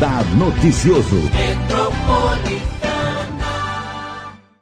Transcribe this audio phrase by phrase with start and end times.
[0.00, 1.16] Radar Noticioso.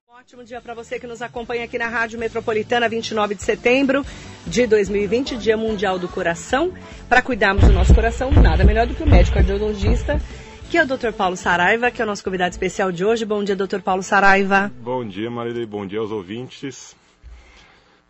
[0.08, 4.04] Ótimo dia para você que nos acompanha aqui na Rádio Metropolitana, 29 de setembro
[4.44, 6.72] de 2020, Dia Mundial do Coração.
[7.08, 10.20] Para cuidarmos do nosso coração, nada melhor do que o médico cardiologista,
[10.68, 11.12] que é o Dr.
[11.12, 13.24] Paulo Saraiva, que é o nosso convidado especial de hoje.
[13.24, 13.78] Bom dia, Dr.
[13.78, 14.72] Paulo Saraiva.
[14.80, 16.96] Bom dia, Marília, bom dia aos ouvintes.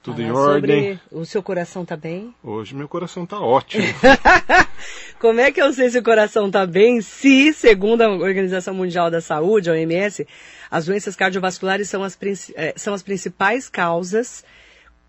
[0.02, 0.98] Tudo em ordem?
[1.10, 2.34] Sobre o seu coração tá bem?
[2.42, 3.84] Hoje meu coração tá ótimo.
[5.20, 9.10] Como é que eu sei se o coração tá bem se, segundo a Organização Mundial
[9.10, 10.26] da Saúde, a OMS,
[10.70, 12.16] as doenças cardiovasculares são as,
[12.54, 14.44] eh, são as principais causas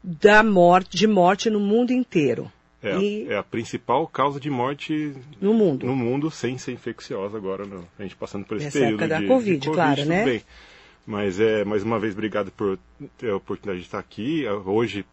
[0.04, 2.52] da morte, de morte no mundo inteiro.
[2.82, 5.86] É, E- é a principal causa de morte No mundo.
[5.86, 7.86] no mundo sem ser infecciosa agora, não.
[8.00, 10.24] a gente passando por esse Nessa período época da de, Covid, de claro, tudo né?
[10.26, 10.42] bem.
[11.06, 12.80] Mas é, mais uma vez, obrigado por
[13.18, 14.46] ter a oportunidade de estar aqui.
[14.66, 15.06] Hoje,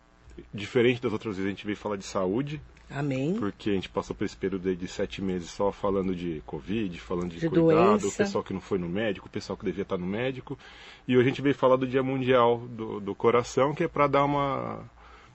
[0.55, 2.61] diferente das outras vezes, a gente veio falar de saúde,
[2.91, 3.35] Amém.
[3.35, 6.99] porque a gente passou por esse período aí de sete meses só falando de Covid,
[7.01, 8.07] falando de, De cuidado, doença.
[8.07, 10.59] o pessoal que não foi no médico, o pessoal que devia estar no médico.
[11.07, 14.07] E hoje a gente veio falar do Dia Mundial do, do Coração, que é para
[14.07, 14.81] dar uma,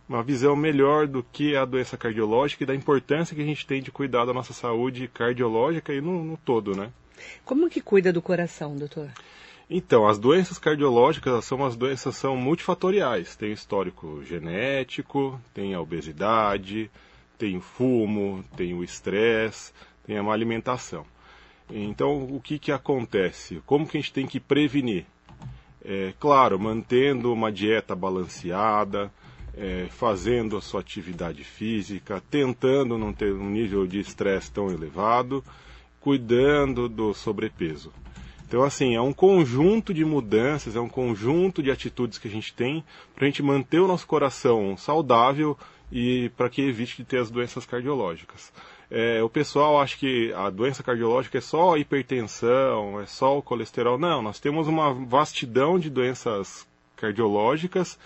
[0.07, 3.81] uma visão melhor do que a doença cardiológica e da importância que a gente tem
[3.81, 6.91] de cuidar da nossa saúde cardiológica e no, no todo, né?
[7.45, 9.09] Como que cuida do coração, doutor?
[9.69, 13.35] Então, as doenças cardiológicas são as doenças são multifatoriais.
[13.35, 16.89] Tem histórico genético, tem a obesidade,
[17.41, 19.73] tem o fumo, tem o estresse,
[20.05, 21.03] tem a má alimentação.
[21.71, 23.63] Então, o que, que acontece?
[23.65, 25.07] Como que a gente tem que prevenir?
[25.83, 29.11] É, claro, mantendo uma dieta balanceada,
[29.57, 35.43] é, fazendo a sua atividade física, tentando não ter um nível de estresse tão elevado,
[35.99, 37.91] cuidando do sobrepeso.
[38.47, 42.53] Então, assim, é um conjunto de mudanças, é um conjunto de atitudes que a gente
[42.53, 42.83] tem
[43.15, 45.57] para a gente manter o nosso coração saudável
[45.91, 48.51] e para que evite de ter as doenças cardiológicas.
[48.89, 53.41] É, o pessoal acha que a doença cardiológica é só a hipertensão, é só o
[53.41, 53.97] colesterol.
[53.97, 57.97] Não, nós temos uma vastidão de doenças cardiológicas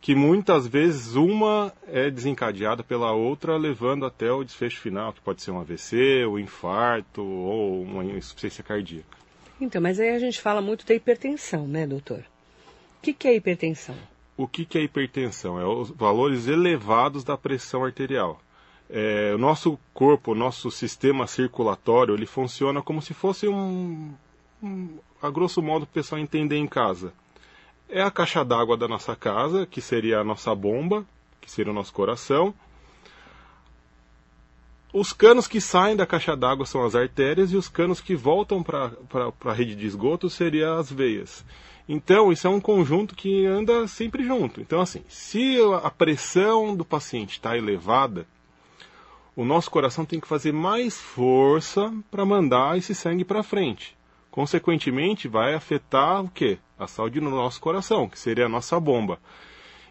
[0.00, 5.40] que muitas vezes uma é desencadeada pela outra, levando até o desfecho final, que pode
[5.40, 9.16] ser um AVC, um infarto ou uma insuficiência cardíaca.
[9.60, 12.18] Então, mas aí a gente fala muito da hipertensão, né, doutor?
[12.18, 13.94] O que, que é hipertensão?
[14.36, 15.60] O que, que é hipertensão?
[15.60, 18.40] É os valores elevados da pressão arterial.
[18.88, 24.12] É, o nosso corpo, o nosso sistema circulatório, ele funciona como se fosse um,
[24.62, 27.12] um a grosso modo, o pessoal entender em casa.
[27.88, 31.06] É a caixa d'água da nossa casa, que seria a nossa bomba,
[31.40, 32.52] que seria o nosso coração.
[34.92, 38.62] Os canos que saem da caixa d'água são as artérias e os canos que voltam
[38.62, 38.92] para
[39.44, 41.44] a rede de esgoto seriam as veias.
[41.88, 44.60] Então, isso é um conjunto que anda sempre junto.
[44.60, 48.26] Então, assim, se a pressão do paciente está elevada,
[49.34, 53.96] o nosso coração tem que fazer mais força para mandar esse sangue para frente.
[54.30, 56.58] Consequentemente, vai afetar o quê?
[56.78, 59.18] A saúde do nosso coração, que seria a nossa bomba.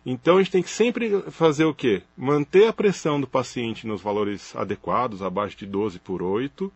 [0.05, 2.01] Então a gente tem que sempre fazer o quê?
[2.17, 6.71] Manter a pressão do paciente nos valores adequados, abaixo de 12 por 8,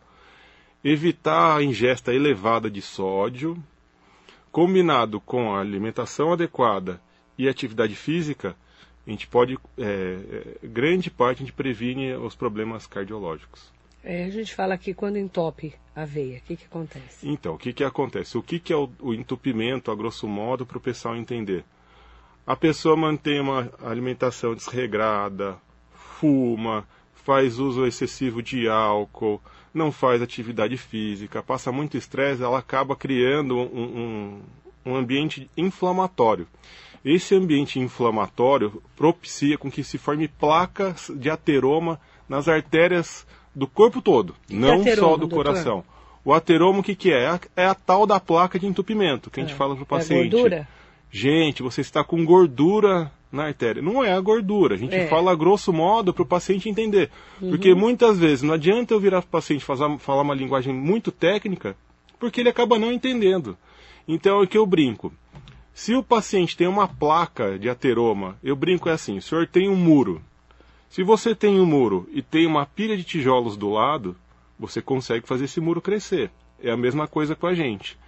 [0.84, 3.60] evitar a ingesta elevada de sódio,
[4.56, 6.98] combinado com a alimentação adequada
[7.36, 8.56] e atividade física,
[9.06, 9.84] a gente pode, é,
[10.62, 13.70] é, grande parte, a gente previne os problemas cardiológicos.
[14.02, 17.28] É, a gente fala aqui quando entope a veia, o que, que acontece?
[17.28, 18.38] Então, o que, que acontece?
[18.38, 21.62] O que, que é o, o entupimento, a grosso modo, para o pessoal entender?
[22.46, 25.58] A pessoa mantém uma alimentação desregrada,
[25.92, 29.38] fuma, faz uso excessivo de álcool,
[29.76, 34.40] não faz atividade física, passa muito estresse, ela acaba criando um,
[34.84, 36.46] um, um ambiente inflamatório.
[37.04, 44.02] Esse ambiente inflamatório propicia com que se forme placas de ateroma nas artérias do corpo
[44.02, 45.44] todo, não ateroma, só do doutor?
[45.44, 45.84] coração.
[46.24, 47.22] O ateroma o que, que é?
[47.22, 47.40] É a,
[47.70, 49.56] é tal da placa de entupimento que a gente É.
[49.56, 50.30] fala para o É paciente.
[50.32, 50.66] gordura?
[51.10, 53.82] Gente, você está com gordura na artéria.
[53.82, 54.74] Não é a gordura.
[54.74, 55.06] A gente É.
[55.08, 57.10] fala grosso modo para o paciente entender.
[57.38, 61.10] Porque muitas vezes não adianta eu virar para o paciente fazer, falar uma linguagem muito
[61.10, 61.76] técnica,
[62.18, 63.56] porque ele acaba não entendendo.
[64.08, 65.12] Então é o que eu brinco.
[65.74, 69.68] Se o paciente tem uma placa de ateroma, eu brinco é assim: o senhor tem
[69.68, 70.22] um muro.
[70.88, 74.16] Se você tem um muro e tem uma pilha de tijolos do lado,
[74.58, 76.30] você consegue fazer esse muro crescer.
[76.62, 77.98] É a mesma coisa com a gente.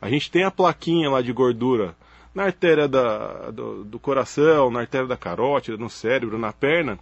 [0.00, 1.94] A gente tem a plaquinha lá de gordura
[2.38, 6.96] na artéria da, do, do coração, na artéria da carótida, no cérebro, na perna,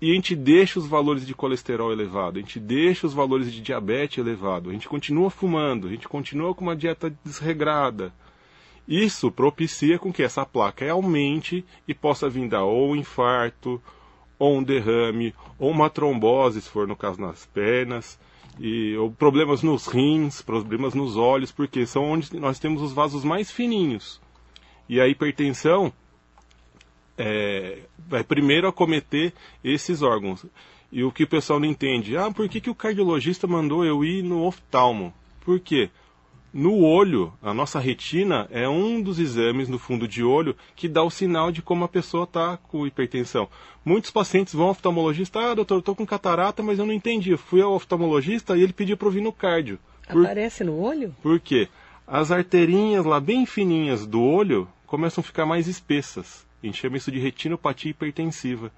[0.00, 3.60] e a gente deixa os valores de colesterol elevado, a gente deixa os valores de
[3.60, 8.12] diabetes elevado, a gente continua fumando, a gente continua com uma dieta desregrada.
[8.88, 13.80] Isso propicia com que essa placa aumente e possa vir dar ou um infarto,
[14.36, 18.18] ou um derrame, ou uma trombose, se for no caso nas pernas.
[18.58, 23.22] e ou problemas nos rins, problemas nos olhos, porque são onde nós temos os vasos
[23.22, 24.20] mais fininhos.
[24.90, 25.92] E a hipertensão
[27.16, 27.78] é,
[28.08, 29.32] vai primeiro acometer
[29.62, 30.44] esses órgãos.
[30.90, 34.04] E o que o pessoal não entende, ah, por que, que o cardiologista mandou eu
[34.04, 35.14] ir no oftalmo?
[35.42, 35.90] Por quê?
[36.52, 41.04] No olho, a nossa retina é um dos exames no fundo de olho que dá
[41.04, 43.48] o sinal de como a pessoa está com hipertensão.
[43.84, 47.30] Muitos pacientes vão ao oftalmologista, ah, doutor, estou com catarata, mas eu não entendi.
[47.30, 49.78] Eu fui ao oftalmologista e ele pediu para eu vir no cardio.
[50.08, 50.24] Por...
[50.24, 51.14] Aparece no olho?
[51.22, 51.68] Por quê?
[52.12, 56.44] As arterinhas lá bem fininhas do olho começam a ficar mais espessas.
[56.60, 58.72] A gente chama isso de retinopatia hipertensiva.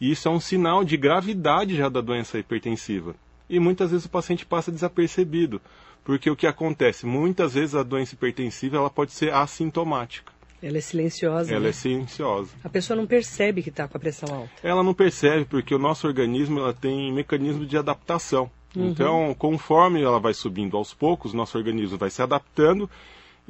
[0.00, 3.14] E isso é um sinal de gravidade já da doença hipertensiva.
[3.48, 5.60] E muitas vezes o paciente passa desapercebido,
[6.02, 7.04] porque o que acontece?
[7.04, 10.32] Muitas vezes a doença hipertensiva ela pode ser assintomática.
[10.62, 11.52] Ela é silenciosa.
[11.52, 11.68] Ela né?
[11.68, 12.52] é silenciosa.
[12.64, 14.50] A pessoa não percebe que está com a pressão alta.
[14.62, 18.50] Ela não percebe porque o nosso organismo ela tem mecanismo de adaptação.
[18.74, 18.88] Uhum.
[18.88, 22.88] Então, conforme ela vai subindo aos poucos, nosso organismo vai se adaptando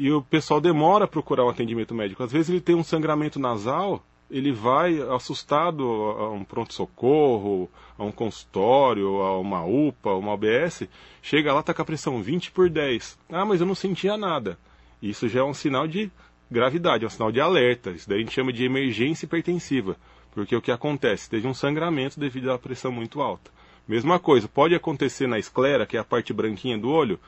[0.01, 2.23] e o pessoal demora a procurar um atendimento médico.
[2.23, 7.69] Às vezes ele tem um sangramento nasal ele vai assustado a um pronto-socorro,
[7.99, 10.89] a um consultório, a uma UPA, uma OBS,
[11.21, 13.19] chega lá, tá com a pressão 20 por 10.
[13.29, 14.57] Ah, mas eu não sentia nada.
[15.03, 16.11] Isso já é um sinal de
[16.51, 17.91] gravidade, é um sinal de alerta.
[17.91, 19.97] Isso daí a gente chama de emergência hipertensiva,
[20.33, 21.29] porque o que acontece?
[21.29, 23.51] Teve um sangramento devido à pressão muito alta.
[23.89, 27.19] Mesma coisa, pode acontecer na esclera, que é a parte branquinha do olho,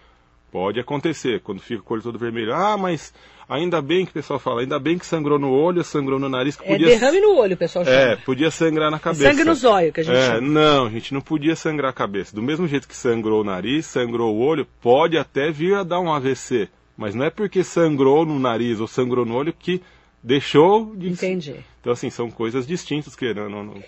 [0.53, 2.53] Pode acontecer, quando fica o olho todo vermelho.
[2.53, 3.15] Ah, mas
[3.49, 6.57] ainda bem que o pessoal fala, ainda bem que sangrou no olho, sangrou no nariz.
[6.57, 6.89] Que é podia...
[6.89, 7.97] derrame no olho, o pessoal chama.
[7.97, 9.31] É, podia sangrar na cabeça.
[9.31, 10.41] Sangue no zóio, que a gente é, chama.
[10.43, 12.37] Não, a gente não podia sangrar a cabeça.
[12.37, 16.01] Do mesmo jeito que sangrou o nariz, sangrou o olho, pode até vir a dar
[16.01, 16.69] um AVC.
[16.99, 19.81] Mas não é porque sangrou no nariz ou sangrou no olho que
[20.23, 21.09] deixou de...
[21.09, 21.57] Entendi.
[21.81, 23.33] Então, assim, são coisas distintas que...
[23.33, 23.83] Não, não...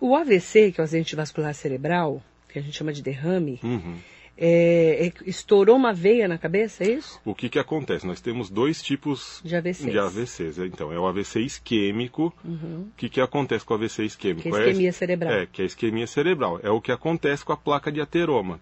[0.00, 3.58] O AVC, que é o acidente vascular cerebral, que a gente chama de derrame...
[3.64, 3.96] Uhum
[4.40, 7.20] é, é, estourou uma veia na cabeça, é isso?
[7.24, 8.06] O que, que acontece?
[8.06, 9.90] Nós temos dois tipos de AVCs.
[9.90, 10.58] De AVCs.
[10.58, 12.32] Então, é o AVC isquêmico.
[12.44, 12.86] Uhum.
[12.88, 14.42] O que, que acontece com o AVC isquêmico?
[14.42, 15.32] Que é a isquemia é, cerebral.
[15.32, 16.60] É, que é a isquemia cerebral.
[16.62, 18.60] É o que acontece com a placa de ateroma.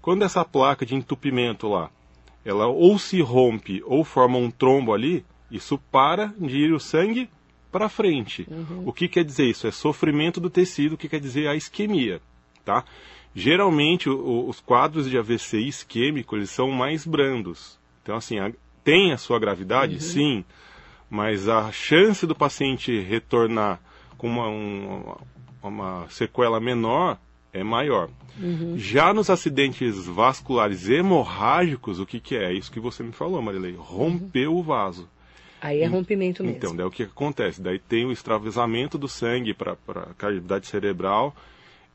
[0.00, 1.90] Quando essa placa de entupimento lá,
[2.42, 7.28] ela ou se rompe ou forma um trombo ali, isso para de ir o sangue
[7.70, 8.46] para frente.
[8.50, 8.84] Uhum.
[8.86, 9.66] O que quer dizer isso?
[9.66, 12.18] É sofrimento do tecido, o que quer dizer a isquemia,
[12.64, 12.82] tá?
[13.34, 17.78] Geralmente, o, os quadros de AVC isquêmico, eles são mais brandos.
[18.02, 18.52] Então, assim, a,
[18.82, 20.00] tem a sua gravidade, uhum.
[20.00, 20.44] sim,
[21.10, 23.80] mas a chance do paciente retornar
[24.16, 25.18] com uma, uma,
[25.62, 27.18] uma sequela menor
[27.52, 28.10] é maior.
[28.40, 28.74] Uhum.
[28.76, 32.52] Já nos acidentes vasculares hemorrágicos, o que, que é?
[32.52, 33.74] Isso que você me falou, Marilei.
[33.76, 34.58] Rompeu uhum.
[34.58, 35.08] o vaso.
[35.60, 36.56] Aí é rompimento mesmo.
[36.56, 37.60] Então, daí o que acontece?
[37.60, 41.34] Daí tem o extravasamento do sangue para a cavidade cerebral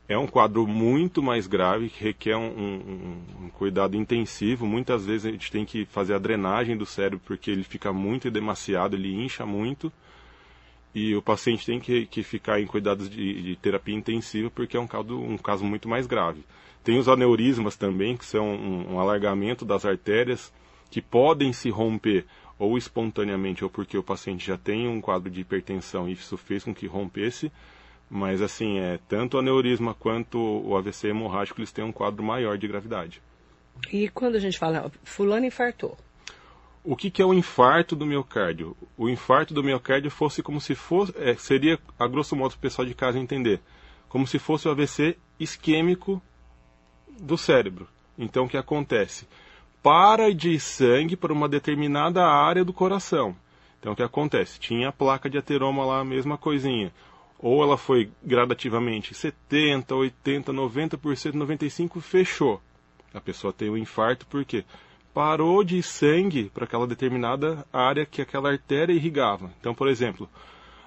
[0.07, 4.65] é um quadro muito mais grave, que requer um, um, um, cuidado intensivo.
[4.65, 8.29] Muitas vezes a gente tem que fazer a drenagem do cérebro porque ele fica muito
[8.29, 9.91] demasiado, ele incha muito.
[10.93, 14.79] E o paciente tem que, que ficar em cuidados de, de, terapia intensiva porque é
[14.79, 16.43] um caso, um caso muito mais grave.
[16.83, 20.53] Tem os aneurismas também, que são um, um alargamento das artérias
[20.91, 22.25] que podem se romper
[22.59, 26.63] ou espontaneamente ou porque o paciente já tem um quadro de hipertensão e isso fez
[26.63, 27.51] com que rompesse
[28.09, 32.57] mas assim, é, tanto o aneurisma quanto o AVC hemorrágico, eles têm um quadro maior
[32.57, 33.21] de gravidade.
[33.91, 35.97] E quando a gente fala, fulano infartou?
[36.83, 38.75] O que, que é o infarto do miocárdio?
[38.97, 42.85] O infarto do miocárdio fosse como se fosse, é, seria, a grosso modo, o pessoal
[42.85, 43.61] de casa entender,
[44.09, 46.21] como se fosse o AVC isquêmico
[47.19, 47.87] do cérebro.
[48.17, 49.27] Então, o que acontece?
[49.81, 53.35] Para de sangue para uma determinada área do coração.
[53.79, 54.59] Então, o que acontece?
[54.59, 56.91] Tinha a placa de ateroma lá, a mesma coisinha
[57.43, 60.97] ou ela foi gradativamente 70, 80, 90%,
[61.33, 62.61] 95% fechou.
[63.13, 64.63] A pessoa tem um infarto porque
[65.13, 69.51] parou de sangue para aquela determinada área que aquela artéria irrigava.
[69.59, 70.29] Então, por exemplo,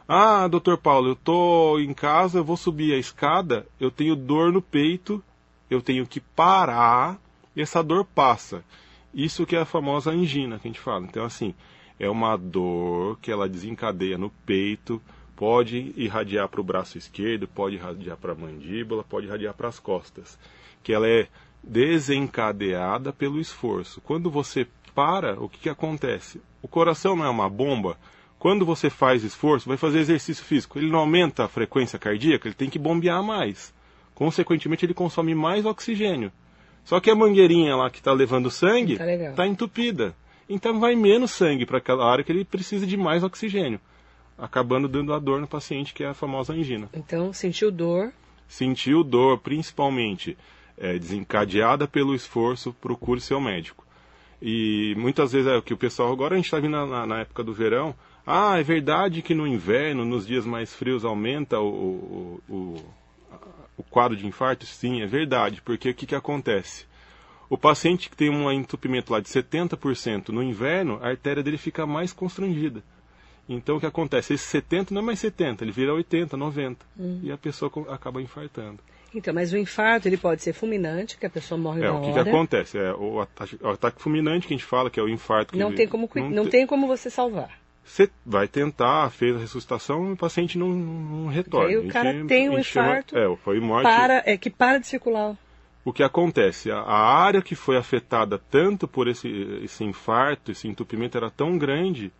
[0.09, 4.51] ah, doutor Paulo, eu estou em casa, eu vou subir a escada, eu tenho dor
[4.51, 5.23] no peito,
[5.69, 7.19] eu tenho que parar
[7.55, 8.65] e essa dor passa.
[9.13, 11.05] Isso que é a famosa angina que a gente fala.
[11.05, 11.55] Então, assim,
[12.01, 15.03] é uma dor que ela desencadeia no peito,
[15.37, 19.79] pode irradiar para o braço esquerdo, pode irradiar para a mandíbula, pode irradiar para as
[19.79, 20.39] costas,
[20.83, 21.29] que ela é
[21.63, 24.01] desencadeada pelo esforço.
[24.01, 26.41] Quando você para, o que, que acontece?
[26.63, 27.99] O coração não é uma bomba.
[28.39, 32.55] Quando você faz esforço, vai fazer exercício físico, ele não aumenta a frequência cardíaca, ele
[32.55, 33.75] tem que bombear mais.
[34.15, 36.33] Consequentemente, ele consome mais oxigênio.
[36.83, 40.15] Só que a mangueirinha lá que está levando sangue está tá entupida.
[40.49, 43.81] Então vai menos sangue para aquela área que ele precisa de mais oxigênio
[44.39, 46.89] acabando dando a dor no paciente, que é a famosa angina.
[46.93, 48.13] Então, sentiu dor?
[48.49, 50.37] Sentiu dor, principalmente
[50.77, 53.85] é, desencadeada pelo esforço, procure seu médico.
[54.41, 57.21] E muitas vezes é o que o pessoal, agora a gente está vindo na, na,
[57.21, 57.95] época do verão,
[58.27, 62.77] ah, é verdade que no inverno, nos dias mais frios, aumenta o, o, o,
[63.79, 64.67] o quadro de infarto?
[64.67, 66.87] Sim, é verdade, porque o que, que acontece?
[67.49, 71.87] O paciente que tem um entupimento lá de 70% no inverno, a artéria dele fica
[71.87, 72.83] mais constrangida.
[73.49, 74.35] Então o que acontece?
[74.35, 76.85] Esse 70 não é mais 70, ele vira 80, 90.
[76.99, 77.21] Hum.
[77.23, 78.79] E a pessoa acaba infartando.
[79.15, 82.01] Então, mas o infarto ele pode ser fulminante, que a pessoa morre é, na o
[82.01, 82.21] que hora.
[82.21, 82.79] O que acontece?
[82.79, 85.53] É, o, ataque, o ataque fulminante que a gente fala, que é o infarto.
[85.53, 87.51] Que não ele, tem como, não, não tem como você salvar.
[87.83, 91.69] Você vai tentar, fez a ressuscitação e o paciente não, não retorna.
[91.69, 94.79] Aí o cara gente, tem um infarto chama, é, foi morte, para, é, que para
[94.79, 95.37] de circular.
[95.85, 96.71] O que acontece?
[96.71, 99.29] A, a área que foi afetada tanto por esse,
[99.63, 102.13] esse infarto, esse entupimento era tão grande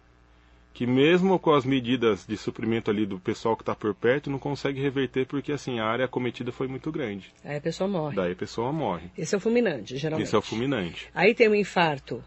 [0.77, 4.39] que mesmo com as medidas de suprimento ali do pessoal que está por perto, não
[4.39, 7.33] consegue reverter porque assim a área acometida foi muito grande.
[7.43, 8.15] Aí a pessoa morre.
[8.15, 9.11] Daí a pessoa morre.
[9.17, 10.27] Esse é o fulminante, geralmente.
[10.27, 11.09] Esse é o fulminante.
[11.15, 12.23] Aí tem um infarto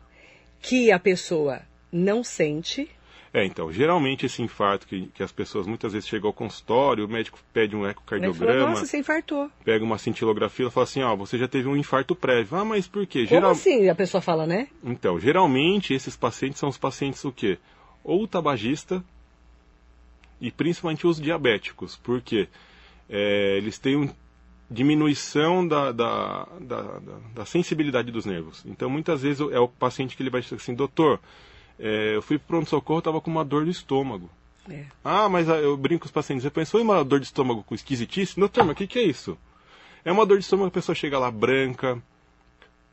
[0.59, 2.89] que a pessoa não sente,
[3.31, 7.07] é, então, geralmente esse infarto que, que as pessoas muitas vezes chegam ao consultório, o
[7.07, 8.59] médico pede um ecocardiograma.
[8.61, 9.51] Fala, Nossa, você infartou.
[9.63, 12.57] Pega uma cintilografia e fala assim, ó, você já teve um infarto prévio.
[12.57, 13.27] Ah, mas por quê?
[13.27, 13.51] Como Geral...
[13.51, 13.87] assim?
[13.87, 14.67] A pessoa fala, né?
[14.83, 17.59] Então, geralmente esses pacientes são os pacientes o quê?
[18.03, 19.03] Ou tabagista
[20.39, 21.95] e principalmente os diabéticos.
[21.97, 22.47] Por quê?
[23.09, 24.09] É, eles têm um
[24.69, 26.99] diminuição da, da, da,
[27.33, 28.63] da, sensibilidade dos nervos.
[28.65, 31.19] Então, muitas vezes é o paciente que ele vai dizer assim, doutor,
[31.79, 34.29] é, eu fui para pronto-socorro, estava com uma dor no estômago.
[34.69, 34.85] É.
[35.03, 36.43] Ah, mas ah, eu brinco com os pacientes.
[36.43, 38.39] Você pensou em uma dor de estômago com esquisitice?
[38.39, 39.37] Doutor, mas o que, que é isso?
[40.05, 42.01] É uma dor de estômago, a pessoa chega lá branca,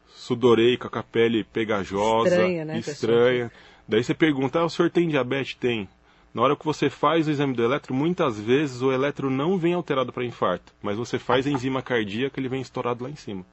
[0.09, 2.65] sudoreica, com a pele pegajosa, estranha.
[2.65, 3.53] Né, estranha.
[3.89, 5.55] Daí você pergunta, ah, o senhor tem diabetes?
[5.55, 5.89] Tem.
[6.35, 9.75] Na hora que você faz o exame do eletro, muitas vezes o eletro não vem
[9.75, 13.45] alterado para infarto, mas você faz a enzima cardíaca, ele vem estourado lá em cima.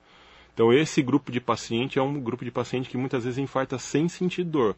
[0.53, 4.09] Então esse grupo de paciente é um grupo de paciente que muitas vezes infarta sem
[4.09, 4.75] sentir dor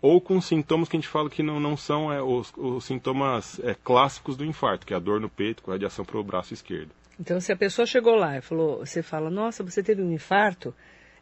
[0.00, 3.58] ou com sintomas que a gente fala que não, não são é, os, os, sintomas
[3.60, 6.52] é, clássicos do infarto, que é a dor no peito com radiação para o braço
[6.52, 6.90] esquerdo.
[7.18, 10.74] Então, se a pessoa chegou lá e falou, você fala, nossa, você teve um infarto,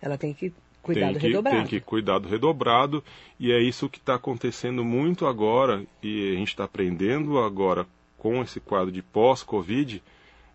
[0.03, 0.53] ela tem que
[0.85, 1.57] cuidado tem que, redobrado.
[1.57, 3.05] Tem que cuidado redobrado,
[3.41, 7.87] e é isso que está acontecendo muito agora, e a gente está aprendendo agora
[8.19, 10.03] com esse quadro de pós-Covid,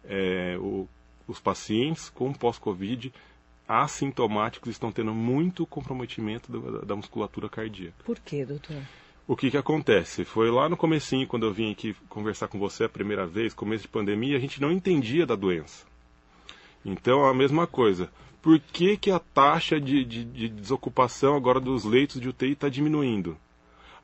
[0.06, 0.58] é,
[1.28, 3.12] os pacientes com pós-Covid
[3.68, 8.04] assintomáticos estão tendo muito comprometimento da, da musculatura cardíaca.
[8.04, 8.82] Por quê, doutor?
[9.28, 10.26] O que, que acontece?
[10.26, 13.84] Foi lá no comecinho, quando eu vim aqui conversar com você a primeira vez, começo
[13.84, 15.86] de pandemia, a gente não entendia da doença.
[16.84, 18.10] Então, a mesma coisa.
[18.42, 22.70] Por que, que a taxa de, de, de desocupação agora dos leitos de UTI está
[22.70, 23.38] diminuindo?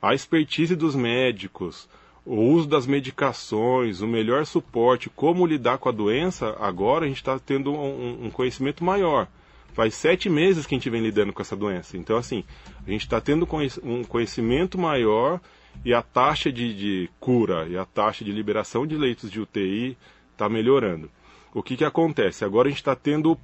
[0.00, 1.88] A expertise dos médicos,
[2.24, 7.18] o uso das medicações, o melhor suporte, como lidar com a doença, agora a gente
[7.18, 9.28] está tendo um, um conhecimento maior.
[9.72, 11.96] Faz sete meses que a gente vem lidando com essa doença.
[11.96, 12.44] Então, assim,
[12.86, 13.46] a gente está tendo
[13.82, 15.40] um conhecimento maior
[15.84, 19.96] e a taxa de, de, cura e a taxa de liberação de leitos de UTI
[20.32, 21.10] está melhorando.
[21.52, 22.44] O que, que acontece?
[22.44, 23.38] Agora a gente está tendo,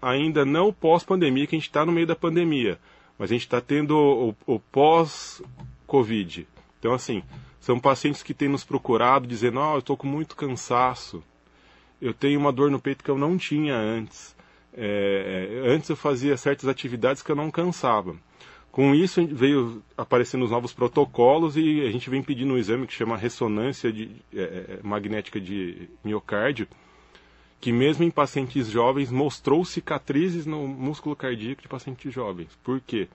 [0.00, 2.78] ainda não pós-pandemia, que a gente está no meio da pandemia,
[3.18, 6.46] mas a gente está tendo o, o pós-Covid.
[6.78, 7.22] Então, assim,
[7.60, 11.22] são pacientes que têm nos procurado dizendo: oh, eu estou com muito cansaço,
[12.00, 14.34] eu tenho uma dor no peito que eu não tinha antes.
[14.72, 18.16] É, é, antes eu fazia certas atividades que eu não cansava.
[18.70, 22.92] Com isso veio aparecendo os novos protocolos e a gente vem pedindo um exame que
[22.92, 26.68] chama ressonância de, é, é, magnética de miocárdio,
[27.60, 32.48] que mesmo em pacientes jovens mostrou cicatrizes no músculo cardíaco de pacientes jovens.
[32.64, 33.08] Por quê?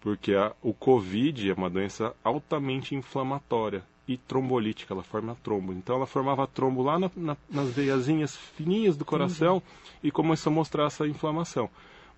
[0.00, 5.72] Porque a, o COVID é uma doença altamente inflamatória e trombolítica, ela forma trombo.
[5.72, 9.62] Então ela formava trombo lá na, na, nas veiazinhas fininhas do coração uhum.
[10.04, 11.68] e começou a mostrar essa inflamação.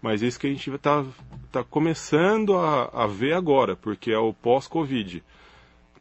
[0.02, 1.04] Mas isso que a gente está
[1.50, 5.22] tá começando a, a ver agora, porque é o pós-Covid.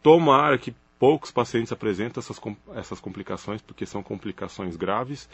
[0.01, 2.39] Tomara que poucos pacientes apresentem essas,
[2.75, 5.29] essas complicações, porque são complicações graves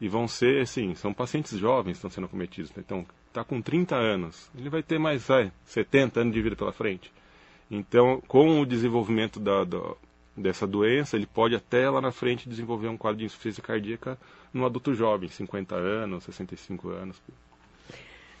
[0.00, 2.70] e vão ser, assim, são pacientes jovens que estão sendo acometidos.
[2.70, 2.82] Né?
[2.84, 6.72] Então, está com 30 anos, ele vai ter mais vai, 70 anos de vida pela
[6.72, 7.12] frente.
[7.70, 9.94] Então, com o desenvolvimento da, da,
[10.34, 14.18] dessa doença, ele pode até lá na frente desenvolver um quadro de insuficiência cardíaca
[14.52, 17.20] no adulto jovem, 50 anos, 65 anos.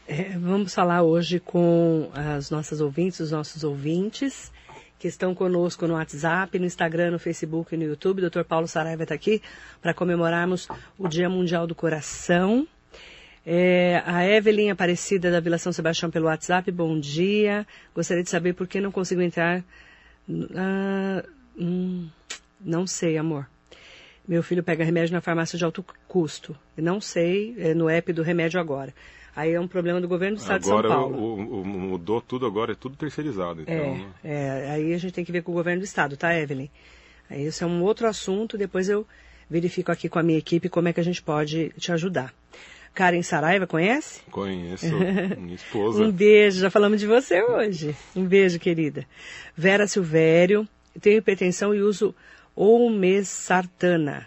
[0.08, 4.50] É, vamos falar hoje com as nossas ouvintes, os nossos ouvintes
[5.00, 8.20] que estão conosco no WhatsApp, no Instagram, no Facebook e no YouTube.
[8.20, 8.44] Dr.
[8.44, 9.40] Paulo Saraiva está aqui
[9.80, 12.68] para comemorarmos o Dia Mundial do Coração.
[13.44, 17.66] É, a Evelyn Aparecida da Vila São Sebastião pelo WhatsApp, bom dia.
[17.94, 19.64] Gostaria de saber por que não consigo entrar.
[20.54, 21.24] Ah,
[21.58, 22.06] hum,
[22.60, 23.48] não sei, amor.
[24.28, 26.54] Meu filho pega remédio na farmácia de alto custo.
[26.76, 28.92] Não sei, é no app do remédio agora.
[29.34, 31.16] Aí é um problema do governo do estado agora, de São Paulo.
[31.16, 31.59] O, o,
[32.00, 33.60] mudou tudo agora, é tudo terceirizado.
[33.60, 36.34] Então, é, é, aí a gente tem que ver com o governo do estado, tá,
[36.34, 36.68] Evelyn?
[37.30, 39.06] Esse é um outro assunto, depois eu
[39.48, 42.34] verifico aqui com a minha equipe como é que a gente pode te ajudar.
[42.92, 44.20] Karen Saraiva, conhece?
[44.30, 44.86] Conheço,
[45.38, 46.02] minha esposa.
[46.02, 47.94] um beijo, já falamos de você hoje.
[48.16, 49.06] Um beijo, querida.
[49.56, 50.66] Vera Silvério,
[51.00, 52.14] tenho hipertensão e uso
[52.56, 54.26] Olmesartana.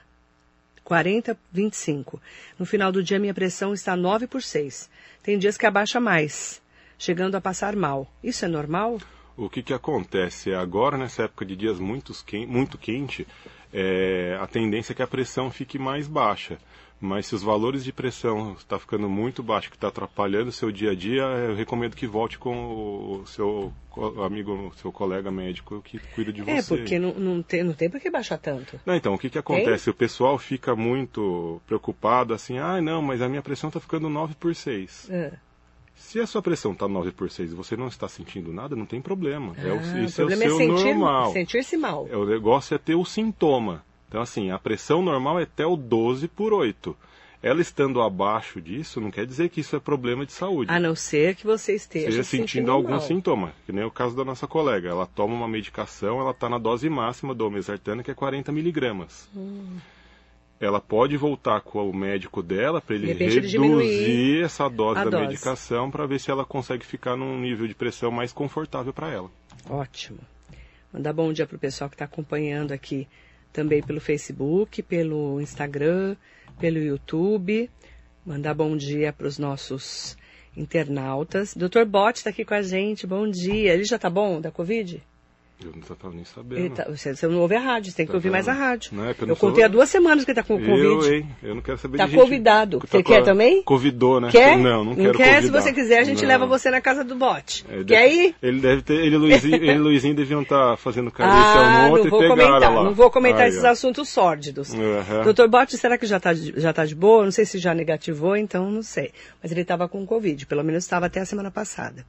[0.85, 2.21] 40, 25.
[2.57, 4.89] No final do dia, minha pressão está 9 por 6.
[5.21, 6.61] Tem dias que abaixa mais,
[7.03, 8.07] chegando a passar mal.
[8.24, 8.98] Isso é normal?
[9.36, 10.53] O que, que acontece?
[10.53, 12.13] Agora, nessa época de dias muito,
[12.48, 13.27] muito quente,
[13.74, 16.57] é, a tendência é que a pressão fique mais baixa.
[17.01, 20.53] Mas se os valores de pressão estão tá ficando muito baixo, que está atrapalhando o
[20.53, 23.74] seu dia a dia, eu recomendo que volte com o seu
[24.25, 26.74] amigo, seu colega médico que cuida de é, você.
[26.74, 28.79] É, porque não, não, tem, não tem por que baixar tanto.
[28.86, 29.86] Não, então, o que, que acontece?
[29.86, 29.91] Tem?
[29.91, 34.36] O pessoal fica muito preocupado, assim, ah, não, mas a minha pressão está ficando 9
[34.36, 35.10] por 6.
[35.10, 35.33] É.
[36.03, 38.86] Se a sua pressão está 9 por 6 e você não está sentindo nada, não
[38.86, 39.53] tem problema.
[39.57, 41.31] Ah, é o, isso o problema é o seu é sentir, normal.
[41.31, 42.07] Sentir-se mal.
[42.12, 43.83] É, o negócio é ter o sintoma.
[44.07, 46.95] Então, assim, a pressão normal é até o 12 por 8.
[47.41, 50.72] Ela estando abaixo disso, não quer dizer que isso é problema de saúde.
[50.72, 53.01] A não ser que você esteja Seja sentindo, sentindo algum mal.
[53.01, 54.89] sintoma, que nem o caso da nossa colega.
[54.89, 59.27] Ela toma uma medicação, ela está na dose máxima do mesartana, que é 40 miligramas.
[59.36, 59.77] Hum.
[60.63, 65.24] Ela pode voltar com o médico dela para ele de reduzir essa dose da dose.
[65.24, 69.29] medicação para ver se ela consegue ficar num nível de pressão mais confortável para ela.
[69.70, 70.20] Ótimo.
[70.91, 73.08] Mandar bom dia para o pessoal que está acompanhando aqui
[73.51, 76.15] também pelo Facebook, pelo Instagram,
[76.60, 77.70] pelo YouTube.
[78.25, 80.17] Mandar bom dia para os nossos
[80.55, 81.53] internautas.
[81.55, 81.86] Dr.
[81.86, 83.05] Bot está aqui com a gente.
[83.05, 83.74] Bom dia.
[83.74, 85.01] Ele já está bom da Covid?
[85.65, 86.76] Eu não estava nem sabendo.
[86.76, 88.91] Tá, você, você, não ouve a rádio, você tem que tá ouvir mais a rádio.
[88.93, 90.84] Não é, eu, eu contei há duas semanas que ele está com Covid.
[90.84, 91.30] Eu, hein?
[91.41, 92.21] Eu não quero saber tá de gente...
[92.21, 92.80] convidado.
[92.80, 93.63] Tá você quer também?
[93.63, 94.30] Convidou, né?
[94.32, 94.58] Quer?
[94.58, 95.36] Não, não, não quero quer?
[95.36, 95.41] convidar.
[95.41, 96.28] Se você quiser, a gente não.
[96.28, 97.65] leva você na casa do bote.
[97.69, 98.36] Ele quer deve, ir?
[98.41, 98.93] Ele deve ter...
[98.93, 102.71] Ele e Luizinho, ele Luizinho deviam estar tá fazendo carícia ah, outro não vou comentar.
[102.71, 104.73] Não vou comentar esses assuntos sórdidos.
[104.73, 105.23] Uhum.
[105.23, 107.23] Doutor Bote, será que já está já tá de boa?
[107.23, 109.12] Não sei se já negativou, então não sei.
[109.41, 112.06] Mas ele estava com Covid, pelo menos estava até a semana passada.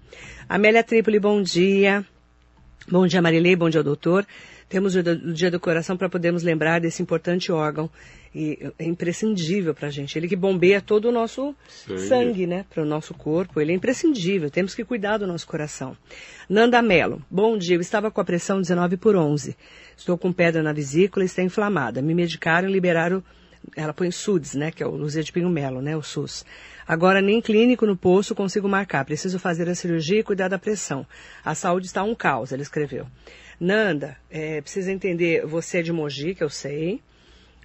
[0.49, 2.05] Amélia Trípoli, bom dia.
[2.87, 4.27] Bom dia, Marilei, bom dia, doutor.
[4.69, 7.89] Temos o Dia do Coração para podermos lembrar desse importante órgão
[8.35, 10.19] e é imprescindível para a gente.
[10.19, 12.01] Ele que bombeia todo o nosso Sangue.
[12.01, 13.59] sangue, né, para o nosso corpo.
[13.59, 14.51] Ele é imprescindível.
[14.51, 15.97] Temos que cuidar do nosso coração.
[16.47, 17.77] Nanda Mello, bom dia.
[17.77, 19.57] Eu estava com a pressão 19 por 11.
[19.97, 22.03] Estou com pedra na vesícula e está inflamada.
[22.03, 23.23] Me medicaram e liberaram.
[23.77, 26.45] Ela põe SUDS, né, que é o Luzia de Pinho Melo, né, o SUS.
[26.87, 29.05] Agora nem clínico no posto consigo marcar.
[29.05, 31.07] Preciso fazer a cirurgia e cuidar da pressão.
[31.45, 33.07] A saúde está um caos, ela escreveu.
[33.59, 37.01] Nanda, é, precisa entender, você é de Mogi, que eu sei.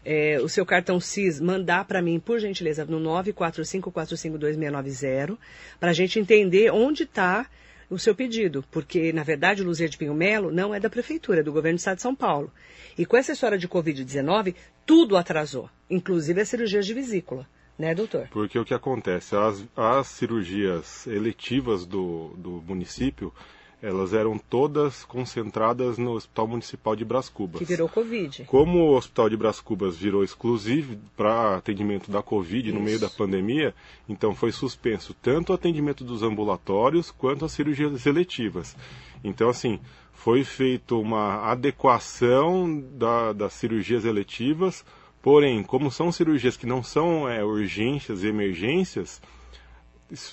[0.05, 5.37] É, o seu cartão CIS, mandar para mim, por gentileza, no 945452690,
[5.79, 7.47] para a gente entender onde está
[7.89, 8.63] o seu pedido.
[8.71, 11.75] Porque, na verdade, o Luzia de Pinho Melo não é da Prefeitura, é do Governo
[11.75, 12.49] do Estado de São Paulo.
[12.97, 17.47] E com essa história de Covid-19, tudo atrasou, inclusive as cirurgias de vesícula.
[17.77, 18.27] Né, doutor?
[18.29, 19.37] Porque o que acontece?
[19.37, 23.33] As, as cirurgias eletivas do, do município,
[23.81, 27.59] elas eram todas concentradas no Hospital Municipal de Bras Cubas.
[27.59, 28.43] Que virou Covid.
[28.45, 32.77] Como o Hospital de Bras Cubas virou exclusivo para atendimento da Covid Isso.
[32.77, 33.73] no meio da pandemia,
[34.07, 38.75] então foi suspenso tanto o atendimento dos ambulatórios quanto as cirurgias eletivas.
[39.23, 39.79] Então, assim,
[40.11, 44.83] foi feita uma adequação da, das cirurgias eletivas,
[45.21, 49.21] porém, como são cirurgias que não são é, urgências e emergências,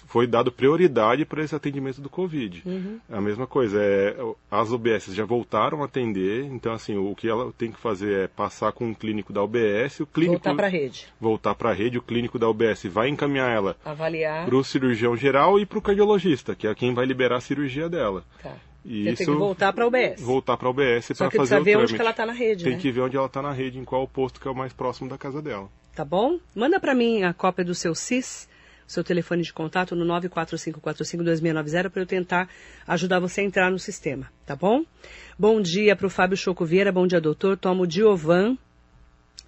[0.06, 2.62] foi dado prioridade para esse atendimento do Covid.
[2.64, 2.98] Uhum.
[3.10, 4.16] A mesma coisa, é,
[4.50, 8.28] as UBS já voltaram a atender, então assim, o que ela tem que fazer é
[8.28, 11.06] passar com o clínico da UBS, o clínico voltar para a rede.
[11.20, 15.16] Voltar para a rede, o clínico da UBS vai encaminhar ela avaliar para o cirurgião
[15.16, 18.24] geral e para o cardiologista, que é quem vai liberar a cirurgia dela.
[18.42, 18.54] Tá.
[18.88, 20.20] E Você isso, tem que voltar para a UBS.
[20.20, 21.82] Voltar para a UBS para que fazer o ver trâmite.
[21.92, 22.78] onde que ela está na rede, Tem né?
[22.78, 25.10] que ver onde ela está na rede, em qual posto que é o mais próximo
[25.10, 25.68] da casa dela.
[25.94, 26.38] Tá bom?
[26.54, 28.48] Manda para mim a cópia do seu CIS,
[28.86, 32.48] seu telefone de contato no 945452690 para eu tentar
[32.86, 34.84] ajudar você a entrar no sistema, tá bom?
[35.36, 38.56] Bom dia para o Fábio Choco Vieira, bom dia doutor, tomo Diovan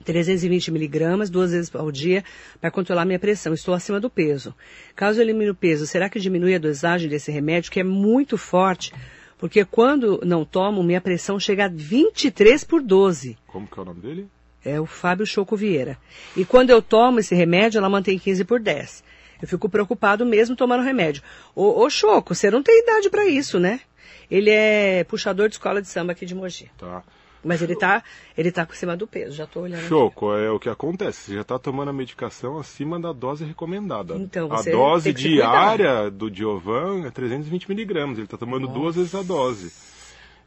[0.04, 2.24] 320 miligramas duas vezes ao dia
[2.60, 3.52] para controlar minha pressão.
[3.52, 4.54] Estou acima do peso.
[4.94, 8.38] Caso eu elimine o peso, será que diminui a dosagem desse remédio, que é muito
[8.38, 8.92] forte?
[9.38, 13.38] Porque quando não tomo, minha pressão chega a 23 por 12.
[13.46, 14.28] Como que é o nome dele?
[14.64, 15.96] É o Fábio Choco Vieira.
[16.36, 19.04] E quando eu tomo esse remédio, ela mantém 15 por 10.
[19.40, 21.22] Eu fico preocupado mesmo tomando remédio.
[21.54, 23.80] Ô, ô Choco, você não tem idade para isso, né?
[24.28, 26.70] Ele é puxador de escola de samba aqui de Mogi.
[26.76, 27.02] Tá.
[27.44, 28.02] Mas ele tá,
[28.36, 29.78] ele tá acima do peso, já tô olhando.
[29.78, 29.88] aqui.
[29.88, 31.22] Choco, é o que acontece.
[31.26, 34.16] Você já está tomando a medicação acima da dose recomendada.
[34.16, 38.18] Então, a você dose tem que se diária do Diovan é 320 miligramas.
[38.18, 39.72] Ele está tomando duas vezes a dose.